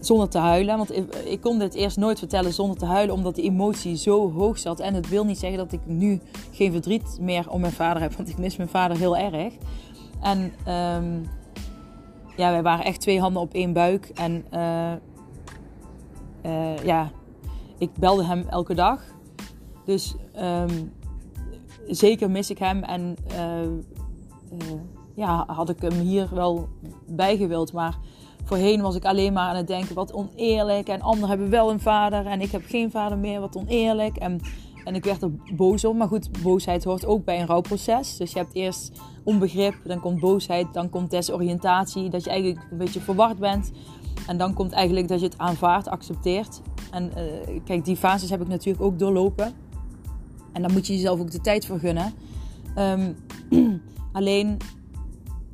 zonder 0.00 0.28
te 0.28 0.38
huilen. 0.38 0.76
Want 0.76 0.96
ik, 1.24 1.40
kon 1.40 1.58
dit 1.58 1.74
eerst 1.74 1.96
nooit 1.96 2.18
vertellen 2.18 2.52
zonder 2.52 2.76
te 2.76 2.84
huilen, 2.84 3.14
omdat 3.14 3.34
die 3.34 3.44
emotie 3.44 3.96
zo 3.96 4.32
hoog 4.32 4.58
zat. 4.58 4.80
En 4.80 4.94
het 4.94 5.08
wil 5.08 5.24
niet 5.24 5.38
zeggen 5.38 5.58
dat 5.58 5.72
ik 5.72 5.80
nu 5.84 6.20
geen 6.50 6.72
verdriet 6.72 7.18
meer 7.20 7.50
om 7.50 7.60
mijn 7.60 7.72
vader 7.72 8.02
heb, 8.02 8.12
want 8.16 8.28
ik 8.28 8.38
mis 8.38 8.56
mijn 8.56 8.68
vader 8.68 8.96
heel 8.96 9.16
erg. 9.16 9.54
En 10.20 10.38
um, 10.68 11.28
ja, 12.36 12.50
wij 12.50 12.62
waren 12.62 12.84
echt 12.84 13.00
twee 13.00 13.20
handen 13.20 13.42
op 13.42 13.54
één 13.54 13.72
buik. 13.72 14.10
En 14.14 14.44
uh, 14.54 14.92
uh, 16.46 16.84
ja, 16.84 17.10
ik 17.78 17.90
belde 17.94 18.24
hem 18.24 18.44
elke 18.50 18.74
dag. 18.74 19.02
Dus 19.88 20.14
um, 20.40 20.92
zeker 21.86 22.30
mis 22.30 22.50
ik 22.50 22.58
hem. 22.58 22.82
En 22.82 23.16
uh, 23.30 24.72
ja, 25.14 25.44
had 25.46 25.68
ik 25.68 25.80
hem 25.80 25.92
hier 25.92 26.28
wel 26.34 26.68
bij 27.06 27.36
gewild. 27.36 27.72
Maar 27.72 27.98
Voorheen 28.44 28.80
was 28.80 28.94
ik 28.94 29.04
alleen 29.04 29.32
maar 29.32 29.48
aan 29.48 29.56
het 29.56 29.66
denken, 29.66 29.94
wat 29.94 30.12
oneerlijk. 30.12 30.88
En 30.88 31.00
anderen 31.00 31.28
hebben 31.28 31.50
wel 31.50 31.70
een 31.70 31.80
vader 31.80 32.26
en 32.26 32.40
ik 32.40 32.50
heb 32.50 32.62
geen 32.66 32.90
vader 32.90 33.18
meer, 33.18 33.40
wat 33.40 33.56
oneerlijk. 33.56 34.16
En, 34.16 34.40
en 34.84 34.94
ik 34.94 35.04
werd 35.04 35.22
er 35.22 35.30
boos 35.56 35.84
om. 35.84 35.96
Maar 35.96 36.08
goed, 36.08 36.42
boosheid 36.42 36.84
hoort 36.84 37.06
ook 37.06 37.24
bij 37.24 37.40
een 37.40 37.46
rouwproces. 37.46 38.16
Dus 38.16 38.32
je 38.32 38.38
hebt 38.38 38.54
eerst 38.54 39.00
onbegrip, 39.24 39.74
dan 39.84 40.00
komt 40.00 40.20
boosheid, 40.20 40.66
dan 40.72 40.90
komt 40.90 41.10
desoriëntatie. 41.10 42.08
Dat 42.08 42.24
je 42.24 42.30
eigenlijk 42.30 42.66
een 42.70 42.78
beetje 42.78 43.00
verward 43.00 43.38
bent. 43.38 43.70
En 44.26 44.36
dan 44.36 44.54
komt 44.54 44.72
eigenlijk 44.72 45.08
dat 45.08 45.20
je 45.20 45.26
het 45.26 45.38
aanvaardt, 45.38 45.88
accepteert. 45.88 46.60
En 46.90 47.12
uh, 47.16 47.60
kijk, 47.64 47.84
die 47.84 47.96
fases 47.96 48.30
heb 48.30 48.40
ik 48.40 48.48
natuurlijk 48.48 48.84
ook 48.84 48.98
doorlopen. 48.98 49.52
En 50.58 50.64
dan 50.64 50.72
moet 50.72 50.86
je 50.86 50.92
jezelf 50.92 51.20
ook 51.20 51.30
de 51.30 51.40
tijd 51.40 51.66
voor 51.66 51.78
gunnen. 51.78 52.12
Um, 52.78 53.16
alleen 54.12 54.56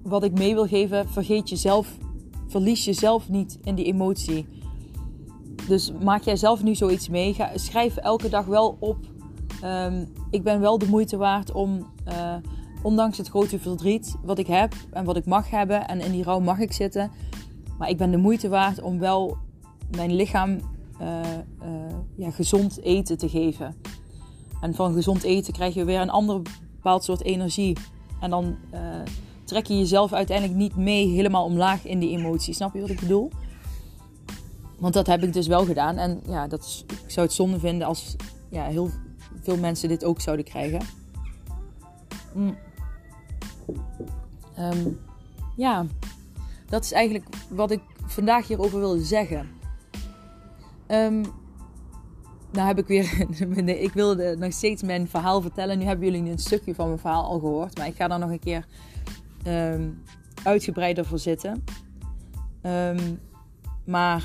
wat 0.03 0.25
ik 0.25 0.33
mee 0.39 0.55
wil 0.55 0.67
geven, 0.67 1.09
vergeet 1.09 1.49
jezelf 1.49 1.99
verlies 2.47 2.85
jezelf 2.85 3.29
niet 3.29 3.59
in 3.63 3.75
die 3.75 3.85
emotie. 3.85 4.47
Dus 5.69 5.93
maak 6.03 6.23
jij 6.23 6.37
zelf 6.37 6.63
nu 6.63 6.75
zoiets 6.75 7.09
mee. 7.09 7.37
Schrijf 7.55 7.97
elke 7.97 8.29
dag 8.29 8.47
wel 8.47 8.77
op. 8.81 8.97
Um, 9.65 10.13
ik 10.31 10.43
ben 10.43 10.61
wel 10.61 10.79
de 10.79 10.89
moeite 10.89 11.17
waard 11.17 11.53
om, 11.53 11.87
uh, 12.09 12.35
ondanks 12.83 13.19
het 13.19 13.29
grote 13.29 13.59
verdriet 13.59 14.17
wat 14.23 14.39
ik 14.39 14.47
heb 14.47 14.75
en 14.91 15.05
wat 15.05 15.17
ik 15.17 15.27
mag 15.27 15.51
hebben, 15.51 15.89
en 15.89 16.01
in 16.01 16.13
die 16.13 16.25
rouw 16.25 16.41
mag 16.41 16.59
ik 16.59 16.73
zitten. 16.73 17.11
Maar 17.79 17.89
ik 17.89 17.97
ben 17.97 18.11
de 18.11 18.17
moeite 18.17 18.49
waard 18.49 18.83
om 18.83 18.99
wel 18.99 19.37
mijn 19.97 20.15
lichaam 20.15 20.51
uh, 21.01 21.21
uh, 21.63 21.69
ja, 22.17 22.31
gezond 22.31 22.83
eten 22.83 23.19
te 23.19 23.29
geven. 23.29 23.75
En 24.65 24.75
van 24.75 24.95
gezond 24.95 25.23
eten 25.23 25.53
krijg 25.53 25.75
je 25.75 25.85
weer 25.85 26.01
een 26.01 26.11
ander 26.11 26.43
bepaald 26.75 27.05
soort 27.05 27.23
energie. 27.23 27.77
En 28.21 28.31
dan 28.31 28.57
trek 29.45 29.67
je 29.67 29.79
jezelf 29.79 30.13
uiteindelijk 30.13 30.59
niet 30.59 30.77
mee 30.77 31.07
helemaal 31.09 31.45
omlaag 31.45 31.85
in 31.85 31.99
die 31.99 32.17
emotie. 32.19 32.55
Snap 32.55 32.75
je 32.75 32.81
wat 32.81 32.91
ik 32.91 33.01
bedoel? 33.01 33.31
Want 34.79 34.95
dat 34.95 35.07
heb 35.07 35.23
ik 35.23 35.33
dus 35.33 35.47
wel 35.47 35.65
gedaan. 35.65 35.97
En 35.97 36.21
ja, 36.27 36.47
dat 36.47 36.85
ik 37.05 37.11
zou 37.11 37.27
het 37.27 37.35
zonde 37.35 37.59
vinden 37.59 37.87
als 37.87 38.17
ja, 38.49 38.65
heel 38.65 38.91
veel 39.43 39.57
mensen 39.57 39.89
dit 39.89 40.05
ook 40.05 40.21
zouden 40.21 40.45
krijgen. 40.45 40.81
Mm. 42.35 42.57
Um, 44.59 45.01
ja, 45.57 45.87
dat 46.69 46.85
is 46.85 46.93
eigenlijk 46.93 47.25
wat 47.49 47.71
ik 47.71 47.81
vandaag 48.07 48.47
hierover 48.47 48.79
wilde 48.79 49.05
zeggen. 49.05 49.49
Um, 50.89 51.25
nou 52.55 52.67
heb 52.67 52.79
ik 52.79 52.87
weer. 52.87 53.27
ik 53.89 53.93
wilde 53.93 54.37
nog 54.39 54.53
steeds 54.53 54.83
mijn 54.83 55.09
verhaal 55.09 55.41
vertellen. 55.41 55.79
Nu 55.79 55.85
hebben 55.85 56.13
jullie 56.13 56.31
een 56.31 56.39
stukje 56.39 56.75
van 56.75 56.87
mijn 56.87 56.99
verhaal 56.99 57.25
al 57.25 57.39
gehoord. 57.39 57.79
Maar 57.79 57.87
ik 57.87 57.97
ga 57.97 58.09
dan 58.09 58.21
nog 58.21 58.31
een 58.31 58.39
keer 58.39 58.67
um, 59.47 60.03
uitgebreider 60.43 61.05
voor 61.05 61.19
zitten. 61.19 61.65
Um, 62.63 63.21
maar 63.85 64.25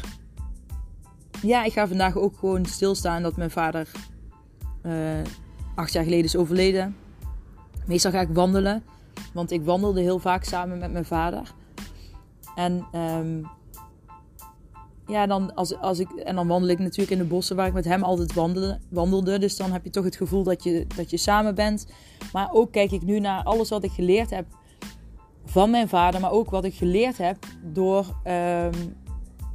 ja, 1.42 1.64
ik 1.64 1.74
ga 1.74 1.88
vandaag 1.88 2.18
ook 2.18 2.38
gewoon 2.38 2.66
stilstaan 2.66 3.24
dat 3.24 3.38
mijn 3.38 3.52
vader 3.52 3.88
uh, 4.86 4.94
acht 5.76 5.94
jaar 5.94 6.04
geleden 6.04 6.26
is 6.26 6.36
overleden. 6.36 6.96
Meestal 7.86 8.12
ga 8.12 8.22
ik 8.22 8.30
wandelen, 8.34 8.84
want 9.34 9.52
ik 9.52 9.64
wandelde 9.64 10.02
heel 10.02 10.20
vaak 10.20 10.44
samen 10.44 10.78
met 10.78 10.92
mijn 10.92 11.06
vader. 11.06 11.54
En 12.56 12.86
um, 12.96 13.48
ja, 15.10 15.28
dan, 15.28 15.56
als, 15.56 15.78
als 15.78 16.00
ik, 16.00 16.10
en 16.12 16.36
dan 16.36 16.48
wandel 16.48 16.70
ik 16.70 16.80
natuurlijk 16.80 17.12
in 17.12 17.18
de 17.18 17.24
bossen 17.24 17.56
waar 17.56 17.68
ik 17.68 17.74
met 17.74 17.86
hem 17.86 18.04
altijd 18.04 18.34
wandelde, 18.34 18.80
wandelde. 18.90 19.38
Dus 19.38 19.58
dan 19.58 19.72
heb 19.72 19.84
je 19.84 19.90
toch 19.90 20.04
het 20.04 20.16
gevoel 20.16 20.44
dat 20.44 20.64
je, 20.64 20.88
dat 20.96 21.10
je 21.10 21.18
samen 21.18 21.56
bent. 21.56 21.88
Maar 22.34 22.50
ook 22.52 22.72
kijk 22.72 22.92
ik 22.92 23.02
nu 23.02 23.20
naar 23.20 23.44
alles 23.44 23.70
wat 23.70 23.84
ik 23.84 23.92
geleerd 23.92 24.30
heb 24.30 24.46
van 25.46 25.70
mijn 25.70 25.90
vader, 25.90 26.22
maar 26.22 26.32
ook 26.32 26.50
wat 26.50 26.64
ik 26.64 26.74
geleerd 26.74 27.18
heb 27.18 27.38
door 27.64 28.06
um, 28.28 28.96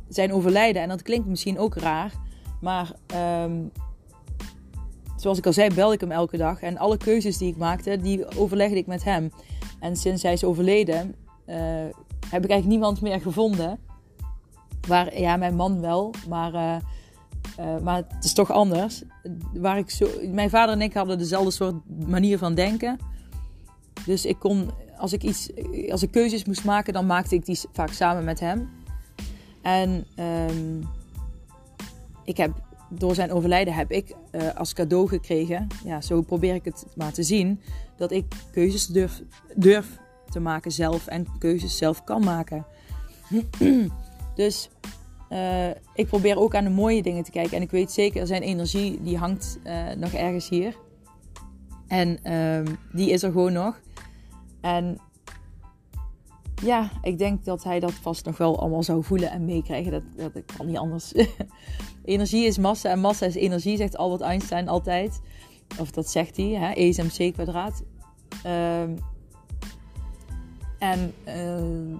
zijn 0.08 0.32
overlijden. 0.32 0.82
En 0.82 0.88
dat 0.88 1.02
klinkt 1.02 1.26
misschien 1.26 1.58
ook 1.58 1.74
raar, 1.74 2.12
maar 2.60 2.92
um, 3.44 3.70
zoals 5.16 5.38
ik 5.38 5.46
al 5.46 5.52
zei, 5.52 5.74
belde 5.74 5.94
ik 5.94 6.00
hem 6.00 6.10
elke 6.10 6.36
dag. 6.36 6.62
En 6.62 6.78
alle 6.78 6.96
keuzes 6.96 7.38
die 7.38 7.48
ik 7.48 7.56
maakte, 7.56 8.00
die 8.00 8.38
overlegde 8.38 8.76
ik 8.76 8.86
met 8.86 9.04
hem. 9.04 9.30
En 9.80 9.96
sinds 9.96 10.22
hij 10.22 10.32
is 10.32 10.44
overleden, 10.44 11.14
uh, 11.46 11.56
heb 12.28 12.44
ik 12.44 12.50
eigenlijk 12.50 12.66
niemand 12.66 13.00
meer 13.00 13.20
gevonden. 13.20 13.78
Waar, 14.86 15.20
ja, 15.20 15.36
mijn 15.36 15.56
man 15.56 15.80
wel, 15.80 16.14
maar, 16.28 16.54
uh, 16.54 16.76
uh, 17.60 17.82
maar 17.82 17.96
het 17.96 18.24
is 18.24 18.32
toch 18.32 18.50
anders. 18.50 19.02
Waar 19.54 19.78
ik 19.78 19.90
zo, 19.90 20.06
mijn 20.32 20.50
vader 20.50 20.74
en 20.74 20.82
ik 20.82 20.94
hadden 20.94 21.18
dezelfde 21.18 21.50
soort 21.50 21.74
manier 22.06 22.38
van 22.38 22.54
denken. 22.54 22.98
Dus 24.06 24.26
ik 24.26 24.38
kon 24.38 24.70
als 24.96 25.12
ik 25.12 25.22
iets, 25.22 25.50
als 25.90 26.02
ik 26.02 26.10
keuzes 26.10 26.44
moest 26.44 26.64
maken, 26.64 26.92
dan 26.92 27.06
maakte 27.06 27.34
ik 27.34 27.44
die 27.44 27.60
vaak 27.72 27.90
samen 27.92 28.24
met 28.24 28.40
hem. 28.40 28.70
En 29.62 30.06
um, 30.50 30.88
ik 32.24 32.36
heb 32.36 32.52
door 32.88 33.14
zijn 33.14 33.32
overlijden 33.32 33.74
heb 33.74 33.90
ik 33.90 34.14
uh, 34.32 34.54
als 34.54 34.72
cadeau 34.72 35.08
gekregen, 35.08 35.66
ja, 35.84 36.00
zo 36.00 36.22
probeer 36.22 36.54
ik 36.54 36.64
het 36.64 36.86
maar 36.96 37.12
te 37.12 37.22
zien, 37.22 37.60
dat 37.96 38.10
ik 38.10 38.24
keuzes 38.52 38.86
durf, 38.86 39.22
durf 39.54 39.98
te 40.30 40.40
maken 40.40 40.72
zelf 40.72 41.06
en 41.06 41.26
keuzes 41.38 41.76
zelf 41.76 42.04
kan 42.04 42.24
maken. 42.24 42.66
dus 44.34 44.70
uh, 45.30 45.68
ik 45.94 46.06
probeer 46.06 46.38
ook 46.38 46.54
aan 46.54 46.64
de 46.64 46.70
mooie 46.70 47.02
dingen 47.02 47.24
te 47.24 47.30
kijken. 47.30 47.56
En 47.56 47.62
ik 47.62 47.70
weet 47.70 47.92
zeker, 47.92 48.26
zijn 48.26 48.42
energie 48.42 49.02
die 49.02 49.18
hangt 49.18 49.58
uh, 49.64 49.90
nog 49.92 50.12
ergens 50.12 50.48
hier. 50.48 50.76
En 51.88 52.32
um, 52.32 52.78
die 52.92 53.10
is 53.10 53.22
er 53.22 53.32
gewoon 53.32 53.52
nog. 53.52 53.80
En 54.60 54.98
ja, 56.62 56.90
ik 57.02 57.18
denk 57.18 57.44
dat 57.44 57.64
hij 57.64 57.80
dat 57.80 57.92
vast 57.92 58.24
nog 58.24 58.36
wel 58.36 58.60
allemaal 58.60 58.82
zou 58.82 59.04
voelen 59.04 59.30
en 59.30 59.44
meekrijgen. 59.44 59.92
Dat, 59.92 60.02
dat 60.16 60.44
kan 60.56 60.66
niet 60.66 60.76
anders. 60.76 61.12
energie 62.04 62.46
is 62.46 62.58
massa 62.58 62.90
en 62.90 63.00
massa 63.00 63.26
is 63.26 63.34
energie, 63.34 63.76
zegt 63.76 63.96
Albert 63.96 64.20
Einstein 64.20 64.68
altijd. 64.68 65.20
Of 65.78 65.90
dat 65.90 66.10
zegt 66.10 66.36
hij, 66.36 66.46
hè? 66.46 66.72
E 66.74 67.30
kwadraat. 67.30 67.82
Um, 68.46 68.98
en 70.78 71.14
uh, 71.26 71.98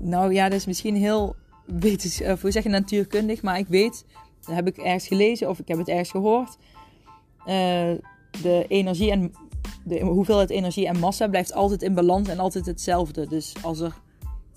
nou 0.00 0.32
ja, 0.32 0.48
dat 0.48 0.58
is 0.58 0.66
misschien 0.66 0.96
heel 0.96 1.36
wetens, 1.66 2.22
hoe 2.40 2.50
zeg 2.50 2.62
je 2.62 2.68
natuurkundig, 2.68 3.42
maar 3.42 3.58
ik 3.58 3.66
weet, 3.68 4.04
dat 4.46 4.54
heb 4.54 4.66
ik 4.66 4.76
ergens 4.76 5.06
gelezen 5.06 5.48
of 5.48 5.58
ik 5.58 5.68
heb 5.68 5.78
het 5.78 5.88
ergens 5.88 6.10
gehoord. 6.10 6.56
Uh, 7.40 7.46
de 8.42 8.64
energie 8.68 9.10
en 9.10 9.32
de 9.84 10.00
hoeveelheid 10.00 10.50
energie 10.50 10.86
en 10.86 10.98
massa 10.98 11.28
blijft 11.28 11.52
altijd 11.52 11.82
in 11.82 11.94
balans 11.94 12.28
en 12.28 12.38
altijd 12.38 12.66
hetzelfde. 12.66 13.26
Dus, 13.26 13.54
als 13.62 13.80
er, 13.80 13.94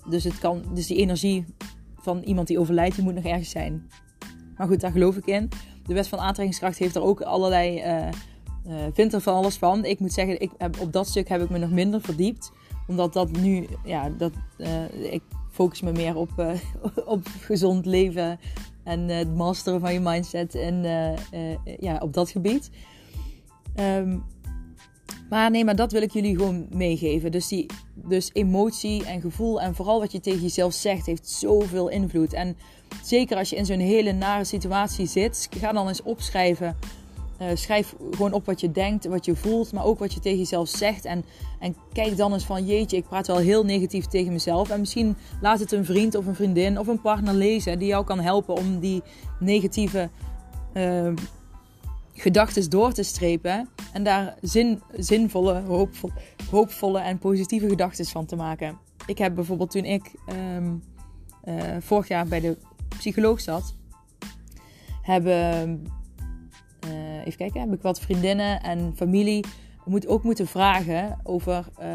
dus, 0.08 0.24
het 0.24 0.38
kan, 0.38 0.64
dus 0.74 0.86
die 0.86 0.96
energie 0.96 1.44
van 1.96 2.22
iemand 2.22 2.46
die 2.46 2.58
overlijdt, 2.58 2.94
die 2.94 3.04
moet 3.04 3.14
nog 3.14 3.24
ergens 3.24 3.50
zijn. 3.50 3.90
Maar 4.56 4.66
goed, 4.66 4.80
daar 4.80 4.90
geloof 4.90 5.16
ik 5.16 5.26
in. 5.26 5.48
De 5.86 5.94
wet 5.94 6.08
van 6.08 6.18
aantrekkingskracht 6.18 6.78
heeft 6.78 6.94
er 6.94 7.02
ook 7.02 7.20
allerlei. 7.20 7.82
Uh, 7.84 8.08
vindt 8.92 9.14
er 9.14 9.20
van 9.20 9.34
alles 9.34 9.56
van. 9.56 9.84
Ik 9.84 10.00
moet 10.00 10.12
zeggen, 10.12 10.40
ik 10.40 10.50
heb, 10.58 10.80
op 10.80 10.92
dat 10.92 11.08
stuk 11.08 11.28
heb 11.28 11.42
ik 11.42 11.50
me 11.50 11.58
nog 11.58 11.70
minder 11.70 12.00
verdiept. 12.00 12.52
Omdat 12.86 13.12
dat 13.12 13.30
nu, 13.30 13.66
ja, 13.84 14.10
dat, 14.18 14.32
uh, 14.58 15.12
ik 15.12 15.22
focus 15.50 15.80
me 15.80 15.92
meer 15.92 16.16
op, 16.16 16.30
op 17.04 17.26
gezond 17.40 17.86
leven 17.86 18.40
en 18.84 19.08
het 19.08 19.34
masteren 19.34 19.80
van 19.80 19.92
je 19.92 20.00
mindset 20.00 20.54
en 20.54 20.82
ja, 21.80 21.98
op 21.98 22.12
dat 22.12 22.30
gebied. 22.30 22.70
Um, 23.80 24.24
maar 25.28 25.50
nee, 25.50 25.64
maar 25.64 25.76
dat 25.76 25.92
wil 25.92 26.02
ik 26.02 26.12
jullie 26.12 26.36
gewoon 26.36 26.66
meegeven. 26.70 27.32
Dus, 27.32 27.48
die, 27.48 27.66
dus 27.94 28.30
emotie 28.32 29.04
en 29.04 29.20
gevoel 29.20 29.60
en 29.60 29.74
vooral 29.74 30.00
wat 30.00 30.12
je 30.12 30.20
tegen 30.20 30.40
jezelf 30.40 30.74
zegt, 30.74 31.06
heeft 31.06 31.28
zoveel 31.28 31.88
invloed. 31.88 32.32
En 32.32 32.56
zeker 33.02 33.36
als 33.36 33.50
je 33.50 33.56
in 33.56 33.66
zo'n 33.66 33.78
hele 33.78 34.12
nare 34.12 34.44
situatie 34.44 35.06
zit, 35.06 35.48
ga 35.50 35.72
dan 35.72 35.88
eens 35.88 36.02
opschrijven 36.02 36.76
Uh, 37.42 37.48
schrijf 37.54 37.94
gewoon 38.10 38.32
op 38.32 38.46
wat 38.46 38.60
je 38.60 38.72
denkt, 38.72 39.06
wat 39.06 39.24
je 39.24 39.36
voelt, 39.36 39.72
maar 39.72 39.84
ook 39.84 39.98
wat 39.98 40.14
je 40.14 40.20
tegen 40.20 40.38
jezelf 40.38 40.68
zegt. 40.68 41.04
En, 41.04 41.24
en 41.60 41.76
kijk 41.92 42.16
dan 42.16 42.32
eens 42.32 42.44
van, 42.44 42.66
jeetje, 42.66 42.96
ik 42.96 43.04
praat 43.04 43.26
wel 43.26 43.36
heel 43.36 43.64
negatief 43.64 44.06
tegen 44.06 44.32
mezelf. 44.32 44.70
En 44.70 44.80
misschien 44.80 45.16
laat 45.40 45.58
het 45.58 45.72
een 45.72 45.84
vriend 45.84 46.14
of 46.14 46.26
een 46.26 46.34
vriendin 46.34 46.78
of 46.78 46.86
een 46.86 47.00
partner 47.00 47.34
lezen 47.34 47.78
die 47.78 47.88
jou 47.88 48.04
kan 48.04 48.20
helpen 48.20 48.54
om 48.54 48.78
die 48.78 49.02
negatieve 49.40 50.10
uh, 50.74 51.12
gedachten 52.12 52.70
door 52.70 52.92
te 52.92 53.02
strepen. 53.02 53.68
En 53.92 54.04
daar 54.04 54.34
zin, 54.40 54.82
zinvolle, 54.96 55.62
hoopvol, 55.66 56.10
hoopvolle 56.50 56.98
en 56.98 57.18
positieve 57.18 57.68
gedachten 57.68 58.06
van 58.06 58.26
te 58.26 58.36
maken. 58.36 58.78
Ik 59.06 59.18
heb 59.18 59.34
bijvoorbeeld 59.34 59.70
toen 59.70 59.84
ik 59.84 60.12
um, 60.56 60.82
uh, 61.44 61.62
vorig 61.80 62.08
jaar 62.08 62.26
bij 62.26 62.40
de 62.40 62.56
psycholoog 62.98 63.40
zat, 63.40 63.74
hebben 65.02 65.86
even 67.26 67.38
kijken, 67.38 67.60
heb 67.60 67.72
ik 67.72 67.82
wat 67.82 68.00
vriendinnen 68.00 68.62
en 68.62 68.92
familie 68.96 69.44
moet 69.84 70.06
ook 70.06 70.22
moeten 70.22 70.46
vragen 70.46 71.18
over, 71.22 71.66
uh, 71.80 71.86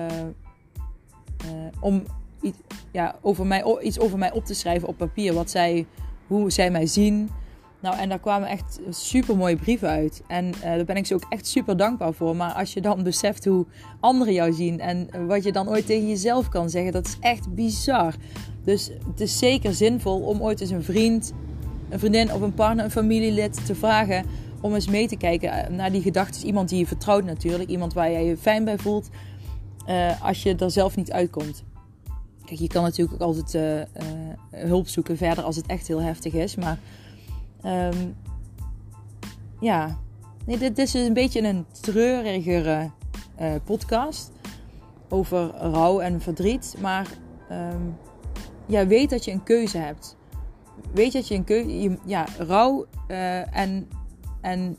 om 1.79 2.03
iets, 2.41 2.57
ja, 2.91 3.15
over 3.21 3.45
mij, 3.45 3.79
iets 3.81 4.00
over 4.00 4.17
mij 4.17 4.31
op 4.31 4.45
te 4.45 4.53
schrijven 4.53 4.88
op 4.88 4.97
papier. 4.97 5.33
Wat 5.33 5.50
zij, 5.50 5.85
hoe 6.27 6.51
zij 6.51 6.71
mij 6.71 6.85
zien. 6.85 7.29
Nou, 7.79 7.97
en 7.97 8.09
daar 8.09 8.19
kwamen 8.19 8.50
echt 8.50 8.79
super 8.89 9.38
mooie 9.38 9.55
brieven 9.55 9.89
uit. 9.89 10.23
En 10.27 10.51
daar 10.61 10.85
ben 10.85 10.95
ik 10.95 11.05
ze 11.05 11.13
ook 11.13 11.25
echt 11.29 11.47
super 11.47 11.77
dankbaar 11.77 12.13
voor. 12.13 12.35
Maar 12.35 12.53
als 12.53 12.73
je 12.73 12.81
dan 12.81 13.03
beseft 13.03 13.45
hoe 13.45 13.65
anderen 14.00 14.33
jou 14.33 14.53
zien 14.53 14.79
en 14.79 15.27
wat 15.27 15.43
je 15.43 15.51
dan 15.51 15.69
ooit 15.69 15.85
tegen 15.85 16.07
jezelf 16.07 16.50
kan 16.50 16.69
zeggen, 16.69 16.91
dat 16.91 17.07
is 17.07 17.17
echt 17.19 17.55
bizar. 17.55 18.15
Dus 18.63 18.91
het 19.07 19.21
is 19.21 19.38
zeker 19.38 19.73
zinvol 19.73 20.19
om 20.19 20.41
ooit 20.41 20.61
eens 20.61 20.69
een 20.69 20.83
vriend, 20.83 21.33
een 21.89 22.00
vriendin 22.00 22.33
of 22.33 22.41
een 22.41 22.53
partner, 22.53 22.85
een 22.85 22.91
familielid 22.91 23.65
te 23.65 23.75
vragen 23.75 24.25
om 24.62 24.74
eens 24.74 24.88
mee 24.88 25.08
te 25.08 25.15
kijken 25.15 25.75
naar 25.75 25.91
die 25.91 26.01
gedachten. 26.01 26.46
Iemand 26.46 26.70
die 26.70 26.80
je 26.80 26.88
vertrouwt 26.88 27.24
natuurlijk. 27.24 27.70
Iemand 27.70 27.94
waar 27.94 28.12
jij 28.12 28.25
je 28.25 28.38
fijn 28.38 28.63
bij 28.63 28.77
voelt. 28.77 29.10
Uh, 29.88 30.22
als 30.24 30.44
je 30.44 30.56
er 30.56 30.72
zelf 30.72 30.96
niet 30.96 31.12
uitkomt. 31.12 31.63
Kijk, 32.46 32.60
je 32.60 32.68
kan 32.68 32.84
natuurlijk 32.84 33.22
ook 33.22 33.27
altijd 33.27 33.88
uh, 34.03 34.10
hulp 34.50 34.88
zoeken 34.88 35.18
verder 35.18 35.44
als 35.44 35.56
het 35.56 35.65
echt 35.65 35.88
heel 35.88 36.01
heftig 36.01 36.34
is. 36.34 36.56
Maar 36.56 36.80
um, 37.65 38.15
ja, 39.60 39.98
nee, 40.46 40.58
dit 40.58 40.77
is 40.77 40.94
een 40.94 41.13
beetje 41.13 41.41
een 41.41 41.65
treurigere 41.82 42.89
podcast. 43.63 44.32
Over 45.10 45.48
rouw 45.48 46.00
en 46.00 46.22
verdriet. 46.22 46.75
Maar 46.82 47.08
um, 47.51 47.98
ja, 48.65 48.88
weet 48.88 49.10
dat 49.10 49.25
je 49.25 49.32
een 49.32 49.44
keuze 49.44 49.77
hebt. 49.77 50.18
Weet 50.94 51.13
dat 51.13 51.27
je 51.27 51.36
een 51.36 51.44
keuze... 51.44 51.98
Ja, 52.06 52.25
rouw 52.38 52.86
en 53.51 53.88
en 54.41 54.77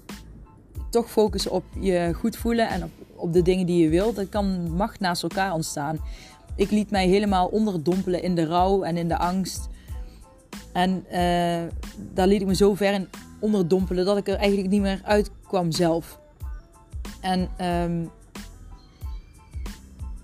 toch 0.91 1.11
focussen 1.11 1.51
op 1.51 1.65
je 1.81 2.13
goed 2.15 2.37
voelen 2.37 2.69
en 2.69 2.85
op, 2.85 2.91
op 3.15 3.33
de 3.33 3.43
dingen 3.43 3.67
die 3.67 3.83
je 3.83 3.89
wilt. 3.89 4.17
Dat 4.17 4.29
kan 4.29 4.73
macht 4.73 5.01
naast 5.01 5.23
elkaar 5.23 5.53
ontstaan. 5.53 5.99
Ik 6.57 6.71
liet 6.71 6.91
mij 6.91 7.07
helemaal 7.09 7.47
onderdompelen 7.47 8.23
in 8.23 8.35
de 8.35 8.47
rouw 8.47 8.83
en 8.83 8.97
in 8.97 9.09
de 9.09 9.19
angst. 9.19 9.69
En 10.73 11.05
uh, 11.07 11.15
daar 12.13 12.27
liet 12.27 12.41
ik 12.41 12.47
me 12.47 12.55
zo 12.55 12.75
ver 12.75 12.93
in 12.93 13.09
onderdompelen 13.41 14.05
dat 14.05 14.17
ik 14.17 14.29
er 14.29 14.37
eigenlijk 14.37 14.71
niet 14.71 14.81
meer 14.81 15.01
uitkwam 15.05 15.71
zelf. 15.71 16.21
En 17.21 17.49
um, 17.61 18.11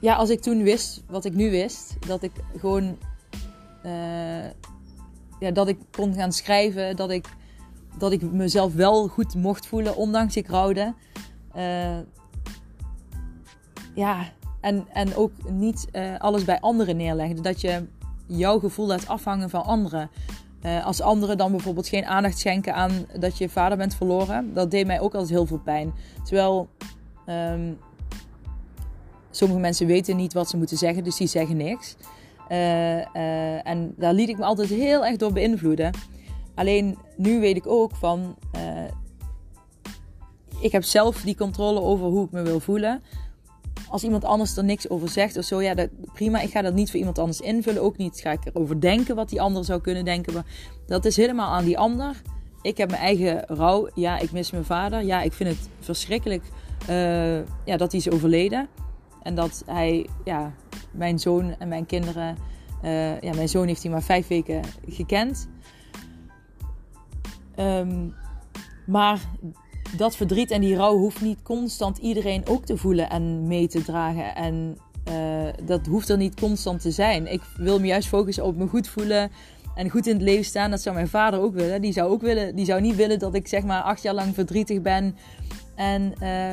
ja, 0.01 0.15
als 0.15 0.31
ik 0.31 0.41
toen 0.41 0.63
wist 0.63 1.03
wat 1.09 1.25
ik 1.25 1.35
nu 1.35 1.51
wist, 1.51 1.97
dat 2.07 2.23
ik 2.23 2.33
gewoon 2.59 2.99
uh, 3.85 4.45
ja, 5.41 5.51
dat 5.53 5.69
ik 5.69 5.79
kon 5.91 6.15
gaan 6.15 6.33
schrijven, 6.33 6.97
dat 6.97 7.11
ik 7.11 7.27
dat 7.99 8.13
ik 8.13 8.33
mezelf 8.33 8.75
wel 8.75 9.09
goed 9.09 9.35
mocht 9.35 9.67
voelen, 9.67 9.97
ondanks 9.97 10.37
ik 10.37 10.49
rouwde. 10.49 10.95
Uh, 11.57 11.99
ja, 13.95 14.25
en, 14.61 14.87
en 14.93 15.17
ook 15.17 15.33
niet 15.51 15.89
uh, 15.93 16.19
alles 16.19 16.45
bij 16.45 16.61
anderen 16.61 16.97
neerleggen. 16.97 17.43
Dat 17.43 17.61
je 17.61 17.87
jouw 18.27 18.59
gevoel 18.59 18.87
laat 18.87 19.09
afhangen 19.09 19.51
van 19.51 19.65
anderen. 19.65 20.11
Uh, 20.63 20.87
als 20.87 21.01
anderen 21.01 21.37
dan 21.37 21.51
bijvoorbeeld 21.51 21.89
geen 21.89 22.05
aandacht 22.05 22.39
schenken 22.39 22.75
aan 22.75 23.07
dat 23.19 23.39
je 23.39 23.49
vader 23.49 23.77
bent 23.79 23.95
verloren, 23.95 24.55
dat 24.55 24.71
deed 24.71 24.87
mij 24.87 25.01
ook 25.01 25.13
altijd 25.13 25.31
heel 25.31 25.47
veel 25.47 25.59
pijn. 25.59 25.93
Terwijl 26.25 26.69
um, 27.27 27.79
sommige 29.31 29.61
mensen 29.61 29.87
weten 29.87 30.17
niet 30.17 30.33
wat 30.33 30.49
ze 30.49 30.57
moeten 30.57 30.77
zeggen, 30.77 31.05
dus 31.05 31.17
die 31.17 31.27
zeggen 31.27 31.57
niks. 31.57 31.97
En 33.63 33.95
daar 33.97 34.13
liet 34.13 34.29
ik 34.29 34.39
me 34.39 34.45
altijd 34.45 34.69
heel 34.69 35.07
erg 35.07 35.17
door 35.17 35.33
beïnvloeden. 35.33 35.91
Alleen 36.59 36.99
nu 37.17 37.41
weet 37.41 37.57
ik 37.57 37.67
ook 37.67 37.97
van. 37.97 38.37
Uh, 38.57 38.63
ik 40.61 40.73
heb 40.73 40.85
zelf 40.85 41.21
die 41.23 41.37
controle 41.37 41.81
over 41.81 42.07
hoe 42.07 42.25
ik 42.25 42.31
me 42.31 42.43
wil 42.43 42.61
voelen. 42.61 43.03
Als 43.89 44.05
iemand 44.05 44.25
anders 44.25 44.57
er 44.57 44.65
niks 44.65 44.89
over 44.89 45.09
zegt 45.09 45.37
of 45.37 45.45
zo, 45.45 45.63
ja, 45.63 45.75
dat, 45.75 45.89
prima. 46.13 46.41
Ik 46.41 46.51
ga 46.51 46.63
dat 46.63 46.75
niet 46.75 46.91
voor 46.91 46.99
iemand 46.99 47.19
anders 47.19 47.41
invullen. 47.41 47.83
Ook 47.83 47.97
niet 47.97 48.21
ga 48.21 48.31
ik 48.31 48.45
erover 48.45 48.81
denken 48.81 49.17
wat 49.17 49.29
die 49.29 49.41
ander 49.41 49.65
zou 49.65 49.81
kunnen 49.81 50.05
denken. 50.05 50.33
Maar 50.33 50.45
dat 50.87 51.05
is 51.05 51.17
helemaal 51.17 51.51
aan 51.51 51.65
die 51.65 51.79
ander. 51.79 52.23
Ik 52.63 52.77
heb 52.77 52.91
mijn 52.91 53.03
eigen 53.03 53.45
rouw. 53.47 53.89
Ja, 53.95 54.19
ik 54.19 54.33
mis 54.33 54.51
mijn 54.51 54.65
vader. 54.65 55.05
Ja, 55.05 55.23
ik 55.23 55.33
vind 55.33 55.49
het 55.49 55.69
verschrikkelijk 55.81 56.43
uh, 56.91 57.37
ja, 57.65 57.77
dat 57.77 57.93
hij 57.93 58.01
is 58.01 58.11
overleden. 58.11 58.69
En 59.23 59.35
dat 59.35 59.63
hij, 59.67 60.07
ja, 60.25 60.55
mijn 60.91 61.19
zoon 61.19 61.55
en 61.59 61.69
mijn 61.69 61.87
kinderen. 61.87 62.37
Uh, 62.85 63.21
ja, 63.21 63.35
mijn 63.35 63.49
zoon 63.49 63.67
heeft 63.67 63.83
hij 63.83 63.93
maar 63.93 64.03
vijf 64.03 64.29
weken 64.29 64.61
gekend. 64.89 65.49
Um, 67.61 68.15
maar 68.87 69.21
dat 69.97 70.17
verdriet 70.17 70.51
en 70.51 70.61
die 70.61 70.77
rouw 70.77 70.97
hoeft 70.97 71.21
niet 71.21 71.43
constant 71.43 71.99
iedereen 71.99 72.47
ook 72.47 72.65
te 72.65 72.77
voelen 72.77 73.11
en 73.11 73.47
mee 73.47 73.69
te 73.69 73.83
dragen. 73.83 74.35
En 74.35 74.79
uh, 75.09 75.49
dat 75.65 75.87
hoeft 75.87 76.09
er 76.09 76.17
niet 76.17 76.41
constant 76.41 76.81
te 76.81 76.91
zijn. 76.91 77.33
Ik 77.33 77.43
wil 77.57 77.81
me 77.81 77.87
juist 77.87 78.09
focussen 78.09 78.45
op 78.45 78.57
me 78.57 78.67
goed 78.67 78.89
voelen 78.89 79.31
en 79.75 79.91
goed 79.91 80.07
in 80.07 80.13
het 80.13 80.23
leven 80.23 80.45
staan. 80.45 80.71
Dat 80.71 80.81
zou 80.81 80.95
mijn 80.95 81.09
vader 81.09 81.41
ook 81.41 81.55
willen. 81.55 81.81
Die 81.81 81.93
zou 81.93 82.11
ook 82.11 82.21
willen. 82.21 82.57
Die 82.57 82.65
zou 82.65 82.81
niet 82.81 82.97
willen 82.97 83.19
dat 83.19 83.35
ik 83.35 83.49
zeg 83.49 83.65
maar 83.65 83.83
acht 83.83 84.03
jaar 84.03 84.15
lang 84.15 84.35
verdrietig 84.35 84.83
ben 84.83 85.17
en 85.75 86.13
uh, 86.23 86.53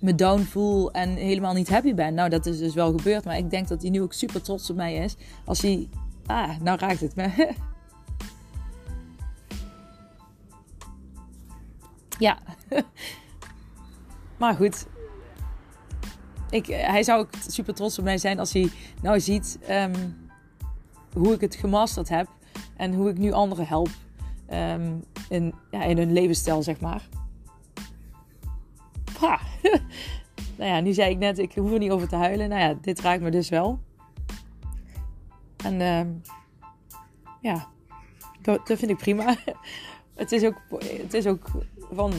me 0.00 0.14
down 0.14 0.40
voel 0.40 0.92
en 0.92 1.14
helemaal 1.14 1.54
niet 1.54 1.68
happy 1.68 1.94
ben. 1.94 2.14
Nou, 2.14 2.28
dat 2.28 2.46
is 2.46 2.58
dus 2.58 2.74
wel 2.74 2.90
gebeurd. 2.90 3.24
Maar 3.24 3.36
ik 3.36 3.50
denk 3.50 3.68
dat 3.68 3.82
hij 3.82 3.90
nu 3.90 4.02
ook 4.02 4.12
super 4.12 4.42
trots 4.42 4.70
op 4.70 4.76
mij 4.76 4.94
is. 4.94 5.16
Als 5.44 5.62
hij. 5.62 5.88
Ah, 6.26 6.50
nou 6.60 6.78
raakt 6.78 7.00
het 7.00 7.16
me. 7.16 7.28
Ja. 12.18 12.38
maar 14.38 14.54
goed. 14.54 14.86
Ik, 16.50 16.66
hij 16.66 17.02
zou 17.02 17.20
ook 17.20 17.28
super 17.48 17.74
trots 17.74 17.98
op 17.98 18.04
mij 18.04 18.18
zijn 18.18 18.38
als 18.38 18.52
hij 18.52 18.70
nou 19.02 19.20
ziet 19.20 19.58
um, 19.70 19.92
hoe 21.12 21.34
ik 21.34 21.40
het 21.40 21.54
gemasterd 21.54 22.08
heb. 22.08 22.28
En 22.76 22.94
hoe 22.94 23.10
ik 23.10 23.18
nu 23.18 23.32
anderen 23.32 23.66
help 23.66 23.88
um, 24.52 25.04
in, 25.28 25.54
ja, 25.70 25.82
in 25.82 25.98
hun 25.98 26.12
levensstijl, 26.12 26.62
zeg 26.62 26.80
maar. 26.80 27.08
Ha. 29.18 29.40
nou 30.58 30.70
ja, 30.70 30.80
nu 30.80 30.92
zei 30.92 31.10
ik 31.10 31.18
net, 31.18 31.38
ik 31.38 31.54
hoef 31.54 31.72
er 31.72 31.78
niet 31.78 31.90
over 31.90 32.08
te 32.08 32.16
huilen. 32.16 32.48
Nou 32.48 32.60
ja, 32.60 32.74
dit 32.80 33.00
raakt 33.00 33.22
me 33.22 33.30
dus 33.30 33.48
wel. 33.48 33.80
En 35.64 35.80
um, 35.80 36.22
ja, 37.40 37.68
dat, 38.42 38.66
dat 38.66 38.78
vind 38.78 38.90
ik 38.90 38.96
prima. 38.96 39.36
het 40.14 40.32
is 40.32 40.44
ook, 40.44 40.60
het 41.02 41.14
is 41.14 41.26
ook 41.26 41.50
van. 41.92 42.12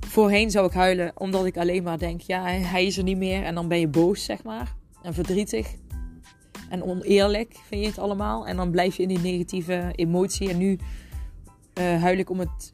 Voorheen 0.00 0.50
zou 0.50 0.66
ik 0.66 0.72
huilen 0.72 1.12
omdat 1.14 1.44
ik 1.44 1.56
alleen 1.56 1.82
maar 1.82 1.98
denk: 1.98 2.20
ja, 2.20 2.42
hij 2.46 2.86
is 2.86 2.96
er 2.96 3.04
niet 3.04 3.16
meer. 3.16 3.44
En 3.44 3.54
dan 3.54 3.68
ben 3.68 3.80
je 3.80 3.88
boos, 3.88 4.24
zeg 4.24 4.42
maar. 4.42 4.74
En 5.02 5.14
verdrietig. 5.14 5.74
En 6.68 6.82
oneerlijk 6.82 7.56
vind 7.66 7.82
je 7.82 7.86
het 7.86 7.98
allemaal. 7.98 8.46
En 8.46 8.56
dan 8.56 8.70
blijf 8.70 8.96
je 8.96 9.02
in 9.02 9.08
die 9.08 9.18
negatieve 9.18 9.92
emotie. 9.94 10.50
En 10.50 10.58
nu 10.58 10.78
uh, 11.78 12.02
huil 12.02 12.18
ik 12.18 12.30
om, 12.30 12.38
het, 12.38 12.72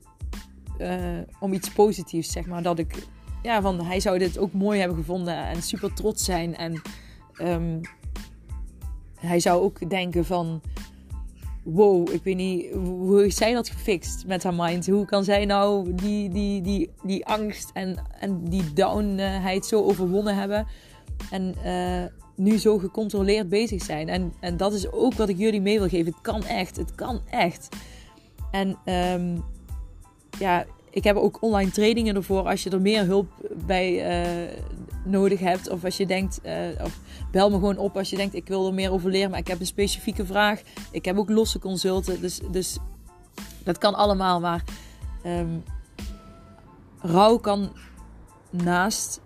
uh, 0.79 1.19
om 1.41 1.53
iets 1.53 1.71
positiefs, 1.71 2.33
zeg 2.33 2.47
maar. 2.47 2.63
Dat 2.63 2.79
ik, 2.79 3.07
ja, 3.43 3.63
van 3.63 3.81
hij 3.85 4.01
zou 4.01 4.19
dit 4.19 4.39
ook 4.39 4.53
mooi 4.53 4.79
hebben 4.79 4.97
gevonden. 4.97 5.47
En 5.47 5.63
super 5.63 5.93
trots 5.95 6.25
zijn. 6.25 6.57
En 6.57 6.83
um, 7.43 7.81
hij 9.19 9.41
zou 9.41 9.63
ook 9.63 9.91
denken 9.91 10.25
van 10.25 10.61
wow, 11.63 12.13
ik 12.13 12.23
weet 12.25 12.37
niet, 12.37 12.73
hoe 12.73 13.21
heeft 13.21 13.37
zij 13.37 13.53
dat 13.53 13.69
gefixt 13.69 14.27
met 14.27 14.43
haar 14.43 14.55
mind? 14.55 14.87
Hoe 14.87 15.05
kan 15.05 15.25
zij 15.25 15.45
nou 15.45 15.95
die, 15.95 16.29
die, 16.29 16.61
die, 16.63 16.91
die 17.03 17.27
angst 17.27 17.71
en, 17.73 17.97
en 18.21 18.45
die 18.45 18.73
downheid 18.73 19.67
zo 19.67 19.83
overwonnen 19.83 20.37
hebben? 20.37 20.67
En 21.31 21.55
uh, 21.65 22.05
nu 22.37 22.59
zo 22.59 22.79
gecontroleerd 22.79 23.49
bezig 23.49 23.83
zijn. 23.83 24.09
En, 24.09 24.33
en 24.41 24.57
dat 24.57 24.73
is 24.73 24.93
ook 24.93 25.15
wat 25.15 25.29
ik 25.29 25.39
jullie 25.39 25.61
mee 25.61 25.79
wil 25.79 25.89
geven. 25.89 26.13
Het 26.13 26.23
kan 26.23 26.45
echt, 26.45 26.77
het 26.77 26.95
kan 26.95 27.21
echt. 27.31 27.69
En 28.51 28.79
um, 28.85 29.45
ja, 30.39 30.65
ik 30.91 31.05
heb 31.05 31.17
ook 31.17 31.43
online 31.43 31.71
trainingen 31.71 32.15
ervoor 32.15 32.49
als 32.49 32.63
je 32.63 32.71
er 32.71 32.81
meer 32.81 33.05
hulp 33.05 33.29
bij 33.67 34.23
uh, 34.47 34.53
nodig 35.05 35.41
hebt. 35.41 35.71
Of 35.71 35.85
als 35.85 35.97
je 35.97 36.07
denkt, 36.07 36.41
uh, 36.47 36.85
of 36.85 36.99
bel 37.31 37.51
me 37.51 37.55
gewoon 37.55 37.79
op 37.79 37.97
als 37.97 38.11
je 38.11 38.17
denkt 38.17 38.35
ik 38.35 38.49
wil 38.49 38.67
er 38.67 38.75
meer 38.75 38.93
over 38.93 39.11
leren, 39.11 39.31
maar 39.31 39.39
ik 39.39 39.49
heb 39.49 39.61
een 39.61 39.67
specifieke 39.67 40.27
vraag. 40.27 40.61
Ik 40.91 41.05
heb 41.05 41.19
ook 41.19 41.31
losse 41.31 41.59
consulten, 41.59 42.21
dus, 42.21 42.41
dus 42.51 42.79
dat 43.65 43.79
kan 43.79 43.95
allemaal. 43.95 44.41
Maar 44.41 44.65
Um, 45.27 45.65
rouw 46.99 47.39
kan 47.39 47.73
naast 48.51 49.21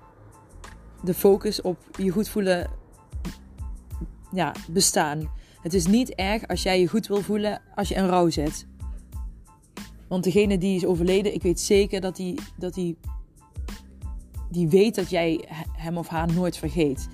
de 1.03 1.15
focus 1.15 1.63
op 1.63 1.79
je 1.99 2.11
goed 2.11 2.29
voelen 2.29 2.71
ja, 4.33 4.53
bestaan. 4.69 5.31
Het 5.63 5.75
is 5.75 5.87
niet 5.87 6.15
erg 6.15 6.49
als 6.49 6.63
jij 6.63 6.81
je 6.81 6.89
goed 6.89 7.07
wil 7.07 7.23
voelen 7.23 7.61
als 7.75 7.89
je 7.89 7.95
in 7.95 8.07
rouw 8.07 8.31
zit. 8.31 8.67
Want 10.15 10.27
degene 10.27 10.59
die 10.59 10.77
is 10.77 10.85
overleden, 10.85 11.35
ik 11.35 11.43
weet 11.43 11.61
zeker 11.61 12.01
dat 12.01 12.19
hij 12.19 12.39
dat 12.57 12.75
die, 12.75 12.97
die 14.51 14.69
weet 14.69 14.95
dat 14.95 15.11
jij 15.11 15.45
hem 15.77 15.97
of 15.97 16.09
haar 16.09 16.33
nooit 16.33 16.57
vergeet. 16.57 17.09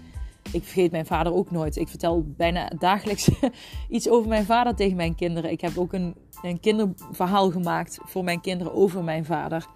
Ik 0.52 0.62
vergeet 0.62 0.90
mijn 0.90 1.06
vader 1.06 1.32
ook 1.32 1.50
nooit. 1.50 1.76
Ik 1.76 1.88
vertel 1.88 2.24
bijna 2.36 2.70
dagelijks 2.78 3.30
iets 3.88 4.08
over 4.08 4.28
mijn 4.28 4.44
vader 4.44 4.74
tegen 4.74 4.96
mijn 4.96 5.14
kinderen. 5.14 5.50
Ik 5.50 5.60
heb 5.60 5.78
ook 5.78 5.92
een, 5.92 6.14
een 6.42 6.60
kinderverhaal 6.60 7.50
gemaakt 7.50 7.98
voor 8.02 8.24
mijn 8.24 8.40
kinderen 8.40 8.74
over 8.74 9.04
mijn 9.04 9.24
vader. 9.24 9.66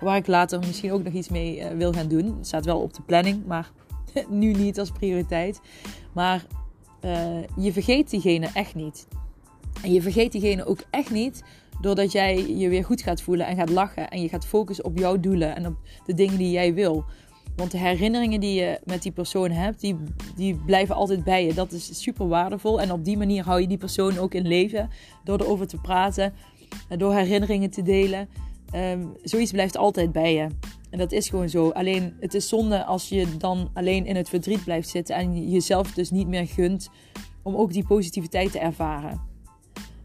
Waar 0.00 0.16
ik 0.16 0.26
later 0.26 0.58
misschien 0.58 0.92
ook 0.92 1.02
nog 1.02 1.12
iets 1.12 1.28
mee 1.28 1.58
uh, 1.58 1.68
wil 1.68 1.92
gaan 1.92 2.08
doen. 2.08 2.36
Het 2.36 2.46
staat 2.46 2.64
wel 2.64 2.80
op 2.80 2.94
de 2.94 3.02
planning, 3.02 3.46
maar 3.46 3.70
nu 4.28 4.52
niet 4.52 4.78
als 4.78 4.90
prioriteit. 4.90 5.60
Maar 6.12 6.46
uh, 7.04 7.42
je 7.56 7.72
vergeet 7.72 8.10
diegene 8.10 8.50
echt 8.54 8.74
niet. 8.74 9.06
En 9.82 9.92
je 9.92 10.02
vergeet 10.02 10.32
diegene 10.32 10.64
ook 10.64 10.80
echt 10.90 11.10
niet 11.10 11.42
doordat 11.80 12.12
jij 12.12 12.56
je 12.56 12.68
weer 12.68 12.84
goed 12.84 13.02
gaat 13.02 13.22
voelen 13.22 13.46
en 13.46 13.56
gaat 13.56 13.70
lachen. 13.70 14.08
En 14.08 14.22
je 14.22 14.28
gaat 14.28 14.46
focussen 14.46 14.84
op 14.84 14.98
jouw 14.98 15.20
doelen 15.20 15.56
en 15.56 15.66
op 15.66 15.76
de 16.06 16.14
dingen 16.14 16.38
die 16.38 16.50
jij 16.50 16.74
wil. 16.74 17.04
Want 17.56 17.70
de 17.70 17.78
herinneringen 17.78 18.40
die 18.40 18.60
je 18.60 18.80
met 18.84 19.02
die 19.02 19.12
persoon 19.12 19.50
hebt, 19.50 19.80
die, 19.80 19.96
die 20.36 20.54
blijven 20.54 20.94
altijd 20.94 21.24
bij 21.24 21.46
je. 21.46 21.54
Dat 21.54 21.72
is 21.72 22.02
super 22.02 22.28
waardevol. 22.28 22.80
En 22.80 22.92
op 22.92 23.04
die 23.04 23.16
manier 23.16 23.44
hou 23.44 23.60
je 23.60 23.66
die 23.66 23.78
persoon 23.78 24.18
ook 24.18 24.34
in 24.34 24.46
leven. 24.46 24.90
Door 25.24 25.40
erover 25.40 25.66
te 25.66 25.80
praten, 25.80 26.32
door 26.88 27.14
herinneringen 27.14 27.70
te 27.70 27.82
delen. 27.82 28.28
Um, 28.74 29.12
zoiets 29.22 29.52
blijft 29.52 29.76
altijd 29.76 30.12
bij 30.12 30.34
je. 30.34 30.46
En 30.90 30.98
dat 30.98 31.12
is 31.12 31.28
gewoon 31.28 31.48
zo. 31.48 31.70
Alleen 31.70 32.16
het 32.20 32.34
is 32.34 32.48
zonde 32.48 32.84
als 32.84 33.08
je 33.08 33.36
dan 33.36 33.70
alleen 33.72 34.06
in 34.06 34.16
het 34.16 34.28
verdriet 34.28 34.64
blijft 34.64 34.88
zitten 34.88 35.16
en 35.16 35.50
jezelf 35.50 35.92
dus 35.92 36.10
niet 36.10 36.28
meer 36.28 36.46
gunt 36.46 36.88
om 37.42 37.56
ook 37.56 37.72
die 37.72 37.86
positiviteit 37.86 38.52
te 38.52 38.58
ervaren. 38.58 39.20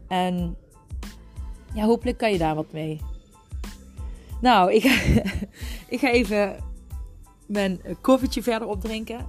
En 0.08 0.56
ja, 1.74 1.84
hopelijk 1.84 2.18
kan 2.18 2.32
je 2.32 2.38
daar 2.38 2.54
wat 2.54 2.72
mee. 2.72 3.00
Nou, 4.40 4.72
ik 4.72 4.82
ga, 4.82 5.22
ik 5.94 5.98
ga 5.98 6.10
even 6.10 6.56
mijn 7.46 7.80
koffietje 8.00 8.42
verder 8.42 8.68
opdrinken. 8.68 9.26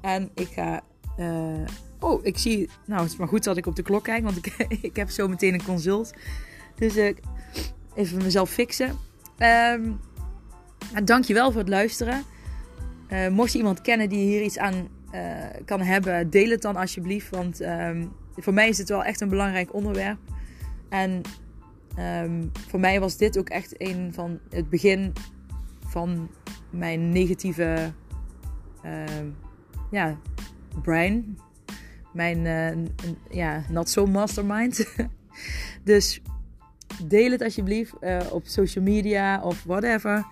En 0.00 0.30
ik 0.34 0.48
ga. 0.48 0.80
Uh, 1.18 1.66
oh, 1.98 2.24
ik 2.24 2.38
zie. 2.38 2.70
Nou, 2.86 3.02
het 3.02 3.10
is 3.10 3.16
maar 3.16 3.28
goed 3.28 3.44
dat 3.44 3.56
ik 3.56 3.66
op 3.66 3.76
de 3.76 3.82
klok 3.82 4.04
kijk, 4.04 4.24
want 4.24 4.36
ik, 4.36 4.54
ik 4.88 4.96
heb 4.96 5.10
zo 5.10 5.28
meteen 5.28 5.54
een 5.54 5.64
consult. 5.64 6.12
Dus 6.74 6.96
ik 6.96 7.18
uh, 7.18 7.62
even 7.94 8.22
mezelf 8.22 8.50
fixen. 8.50 8.98
Um, 9.38 10.00
dankjewel 11.04 11.50
voor 11.50 11.60
het 11.60 11.68
luisteren. 11.68 12.22
Uh, 13.08 13.28
mocht 13.28 13.52
je 13.52 13.58
iemand 13.58 13.80
kennen 13.80 14.08
die 14.08 14.26
hier 14.26 14.42
iets 14.42 14.58
aan 14.58 14.88
kan 15.64 15.80
hebben, 15.80 16.30
deel 16.30 16.50
het 16.50 16.62
dan 16.62 16.76
alsjeblieft. 16.76 17.30
Want 17.30 17.60
um, 17.60 18.12
voor 18.36 18.52
mij 18.52 18.68
is 18.68 18.78
het 18.78 18.88
wel 18.88 19.04
echt 19.04 19.20
een 19.20 19.28
belangrijk 19.28 19.74
onderwerp. 19.74 20.18
En 20.88 21.22
um, 21.98 22.50
voor 22.68 22.80
mij 22.80 23.00
was 23.00 23.16
dit 23.16 23.38
ook 23.38 23.48
echt 23.48 23.80
een 23.80 24.10
van 24.14 24.38
het 24.50 24.70
begin 24.70 25.12
van 25.86 26.30
mijn 26.70 27.08
negatieve 27.08 27.92
uh, 28.84 29.04
ja, 29.90 30.18
brain. 30.82 31.38
Mijn 32.12 32.38
uh, 32.44 32.86
ja, 33.30 33.64
not 33.68 33.88
so 33.88 34.06
mastermind. 34.06 34.86
dus 35.84 36.22
deel 37.04 37.30
het 37.30 37.42
alsjeblieft 37.42 37.92
uh, 38.00 38.20
op 38.30 38.46
social 38.46 38.84
media 38.84 39.42
of 39.42 39.64
whatever. 39.64 40.26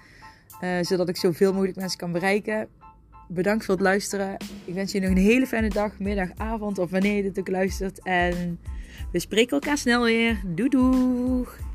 Uh, 0.60 0.78
zodat 0.80 1.08
ik 1.08 1.16
zoveel 1.16 1.52
mogelijk 1.52 1.76
mensen 1.76 1.98
kan 1.98 2.12
bereiken. 2.12 2.68
Bedankt 3.28 3.64
voor 3.64 3.74
het 3.74 3.82
luisteren. 3.82 4.36
Ik 4.64 4.74
wens 4.74 4.92
je 4.92 5.00
nog 5.00 5.10
een 5.10 5.16
hele 5.16 5.46
fijne 5.46 5.68
dag, 5.68 5.98
middag, 5.98 6.28
avond 6.36 6.78
of 6.78 6.90
wanneer 6.90 7.16
je 7.16 7.22
dit 7.22 7.38
ook 7.38 7.48
luistert. 7.48 8.02
En 8.02 8.58
we 9.12 9.18
spreken 9.18 9.52
elkaar 9.52 9.78
snel 9.78 10.02
weer. 10.02 10.40
Doei 10.44 10.68
doeg! 10.68 11.69